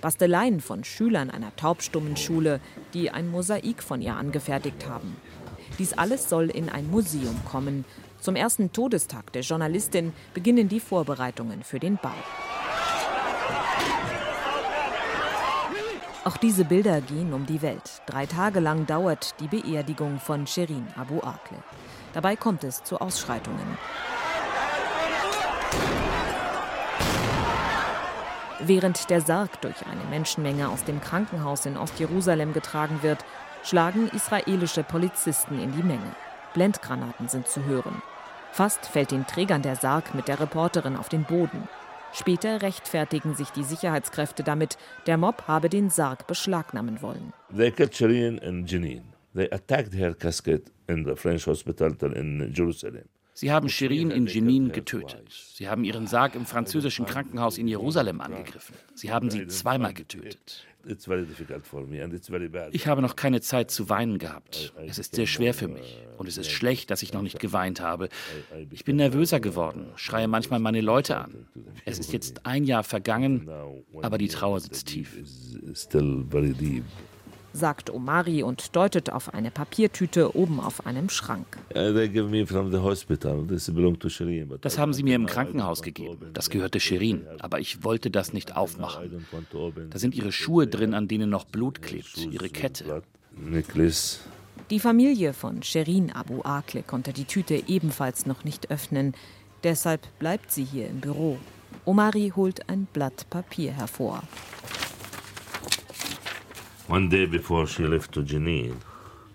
Basteleien 0.05 0.61
von 0.61 0.83
Schülern 0.83 1.31
einer 1.31 1.55
taubstummen 1.55 2.15
Schule, 2.15 2.59
die 2.93 3.09
ein 3.09 3.27
Mosaik 3.27 3.81
von 3.81 4.03
ihr 4.03 4.15
angefertigt 4.15 4.87
haben. 4.87 5.15
Dies 5.79 5.93
alles 5.93 6.29
soll 6.29 6.51
in 6.51 6.69
ein 6.69 6.91
Museum 6.91 7.35
kommen. 7.49 7.85
Zum 8.21 8.35
ersten 8.35 8.71
Todestag 8.71 9.33
der 9.33 9.41
Journalistin 9.41 10.13
beginnen 10.35 10.69
die 10.69 10.79
Vorbereitungen 10.79 11.63
für 11.63 11.79
den 11.79 11.97
Bau. 11.97 12.11
Auch 16.23 16.37
diese 16.37 16.65
Bilder 16.65 17.01
gehen 17.01 17.33
um 17.33 17.47
die 17.47 17.63
Welt. 17.63 18.03
Drei 18.05 18.27
Tage 18.27 18.59
lang 18.59 18.85
dauert 18.85 19.33
die 19.39 19.47
Beerdigung 19.47 20.19
von 20.19 20.45
Sherin 20.45 20.85
Abu 20.95 21.21
Akleh. 21.21 21.57
Dabei 22.13 22.35
kommt 22.35 22.63
es 22.63 22.83
zu 22.83 23.01
Ausschreitungen. 23.01 23.79
Während 28.67 29.11
der 29.11 29.21
Sarg 29.21 29.61
durch 29.61 29.85
eine 29.85 30.03
Menschenmenge 30.09 30.69
aus 30.69 30.83
dem 30.83 30.99
Krankenhaus 30.99 31.67
in 31.67 31.77
Ostjerusalem 31.77 32.51
getragen 32.51 33.03
wird, 33.03 33.23
schlagen 33.63 34.09
israelische 34.09 34.81
Polizisten 34.81 35.59
in 35.59 35.71
die 35.73 35.83
Menge. 35.83 36.15
Blendgranaten 36.55 37.27
sind 37.27 37.47
zu 37.47 37.63
hören. 37.65 38.01
Fast 38.51 38.87
fällt 38.87 39.11
den 39.11 39.27
Trägern 39.27 39.61
der 39.61 39.75
Sarg 39.75 40.15
mit 40.15 40.27
der 40.27 40.39
Reporterin 40.39 40.95
auf 40.95 41.09
den 41.09 41.25
Boden. 41.25 41.67
Später 42.11 42.63
rechtfertigen 42.63 43.35
sich 43.35 43.49
die 43.49 43.63
Sicherheitskräfte 43.63 44.41
damit, 44.41 44.79
der 45.05 45.17
Mob 45.17 45.43
habe 45.47 45.69
den 45.69 45.91
Sarg 45.91 46.25
beschlagnahmen 46.25 47.03
wollen. 47.03 47.33
They 47.55 47.71
Shireen 47.91 48.39
in 48.39 48.65
Jenin. 48.65 49.03
They 49.35 49.51
attacked 49.51 49.93
her 49.93 50.15
casket 50.15 50.71
in 50.87 51.05
the 51.05 51.15
French 51.15 51.45
hospital 51.45 51.91
in 52.13 52.51
Jerusalem. 52.51 53.05
Sie 53.37 53.51
haben 53.51 53.67
Shirin 53.67 54.11
in 54.11 54.27
Jenin 54.27 54.71
getötet. 54.71 55.29
Sie 55.29 55.67
haben 55.67 55.83
ihren 55.83 56.07
Sarg 56.07 56.35
im 56.35 56.45
französischen 56.45 57.05
Krankenhaus 57.05 57.57
in 57.57 57.67
Jerusalem 57.67 58.21
angegriffen. 58.21 58.75
Sie 58.93 59.11
haben 59.11 59.29
sie 59.29 59.45
zweimal 59.47 59.93
getötet. 59.93 60.65
Ich 62.71 62.87
habe 62.87 63.01
noch 63.01 63.15
keine 63.17 63.41
Zeit 63.41 63.71
zu 63.71 63.89
weinen 63.89 64.19
gehabt. 64.19 64.73
Es 64.87 64.99
ist 64.99 65.15
sehr 65.15 65.27
schwer 65.27 65.53
für 65.53 65.67
mich. 65.67 65.99
Und 66.17 66.29
es 66.29 66.37
ist 66.37 66.49
schlecht, 66.49 66.91
dass 66.91 67.03
ich 67.03 67.11
noch 67.11 67.23
nicht 67.23 67.39
geweint 67.39 67.81
habe. 67.81 68.07
Ich 68.71 68.85
bin 68.85 68.95
nervöser 68.95 69.41
geworden, 69.41 69.87
schreie 69.97 70.29
manchmal 70.29 70.61
meine 70.61 70.79
Leute 70.79 71.17
an. 71.17 71.47
Es 71.83 71.99
ist 71.99 72.13
jetzt 72.13 72.45
ein 72.45 72.63
Jahr 72.63 72.85
vergangen, 72.85 73.49
aber 74.01 74.17
die 74.17 74.29
Trauer 74.29 74.61
sitzt 74.61 74.87
tief 74.87 75.17
sagt 77.55 77.89
Omari 77.89 78.43
und 78.43 78.75
deutet 78.75 79.09
auf 79.11 79.33
eine 79.33 79.49
Papiertüte 79.51 80.35
oben 80.35 80.59
auf 80.59 80.85
einem 80.85 81.09
Schrank. 81.09 81.57
Das 84.61 84.77
haben 84.77 84.93
sie 84.93 85.03
mir 85.03 85.15
im 85.15 85.25
Krankenhaus 85.25 85.81
gegeben. 85.81 86.31
Das 86.33 86.49
gehörte 86.49 86.79
Shirin, 86.79 87.25
aber 87.39 87.59
ich 87.59 87.83
wollte 87.83 88.11
das 88.11 88.33
nicht 88.33 88.55
aufmachen. 88.55 89.25
Da 89.89 89.99
sind 89.99 90.15
ihre 90.15 90.31
Schuhe 90.31 90.67
drin, 90.67 90.93
an 90.93 91.07
denen 91.07 91.29
noch 91.29 91.45
Blut 91.45 91.81
klebt, 91.81 92.17
ihre 92.17 92.49
Kette. 92.49 93.01
Die 94.69 94.79
Familie 94.79 95.33
von 95.33 95.61
Sherin 95.63 96.11
Abu 96.11 96.41
Akleh 96.41 96.81
konnte 96.81 97.13
die 97.13 97.25
Tüte 97.25 97.63
ebenfalls 97.67 98.25
noch 98.25 98.43
nicht 98.43 98.71
öffnen. 98.71 99.13
Deshalb 99.63 100.01
bleibt 100.19 100.51
sie 100.51 100.63
hier 100.63 100.87
im 100.87 101.01
Büro. 101.01 101.37
Omari 101.85 102.33
holt 102.35 102.67
ein 102.69 102.87
Blatt 102.91 103.29
Papier 103.29 103.73
hervor. 103.73 104.23
One 106.87 107.09
day 107.09 107.25
before 107.25 107.65
she 107.65 107.83
left 107.83 108.11
to 108.13 108.21
Jenin, 108.21 108.75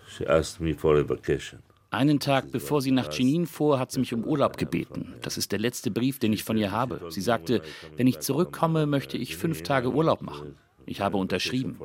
she 0.07 0.25
asked 0.25 0.61
me 0.61 0.73
for 0.73 0.97
a 0.97 1.03
vacation. 1.03 1.59
Einen 1.89 2.19
Tag 2.19 2.49
bevor 2.53 2.81
sie 2.81 2.91
nach 2.91 3.11
Jenin 3.11 3.45
fuhr, 3.45 3.77
hat 3.77 3.91
sie 3.91 3.99
mich 3.99 4.13
um 4.13 4.23
Urlaub 4.23 4.55
gebeten. 4.55 5.15
Das 5.21 5.37
ist 5.37 5.51
der 5.51 5.59
letzte 5.59 5.91
Brief, 5.91 6.19
den 6.19 6.31
ich 6.31 6.45
von 6.45 6.55
ihr 6.55 6.71
habe. 6.71 7.01
Sie 7.09 7.19
sagte, 7.19 7.61
wenn 7.97 8.07
ich 8.07 8.21
zurückkomme, 8.21 8.85
möchte 8.85 9.17
ich 9.17 9.35
fünf 9.35 9.63
Tage 9.63 9.91
Urlaub 9.91 10.21
machen. 10.21 10.55
Ich 10.85 11.01
habe 11.01 11.17
unterschrieben. 11.17 11.77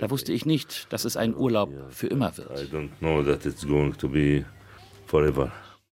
Da 0.00 0.10
wusste 0.10 0.32
ich 0.32 0.46
nicht, 0.46 0.90
dass 0.90 1.04
es 1.04 1.18
ein 1.18 1.36
Urlaub 1.36 1.70
für 1.90 2.06
immer 2.06 2.32
wird. 2.38 2.70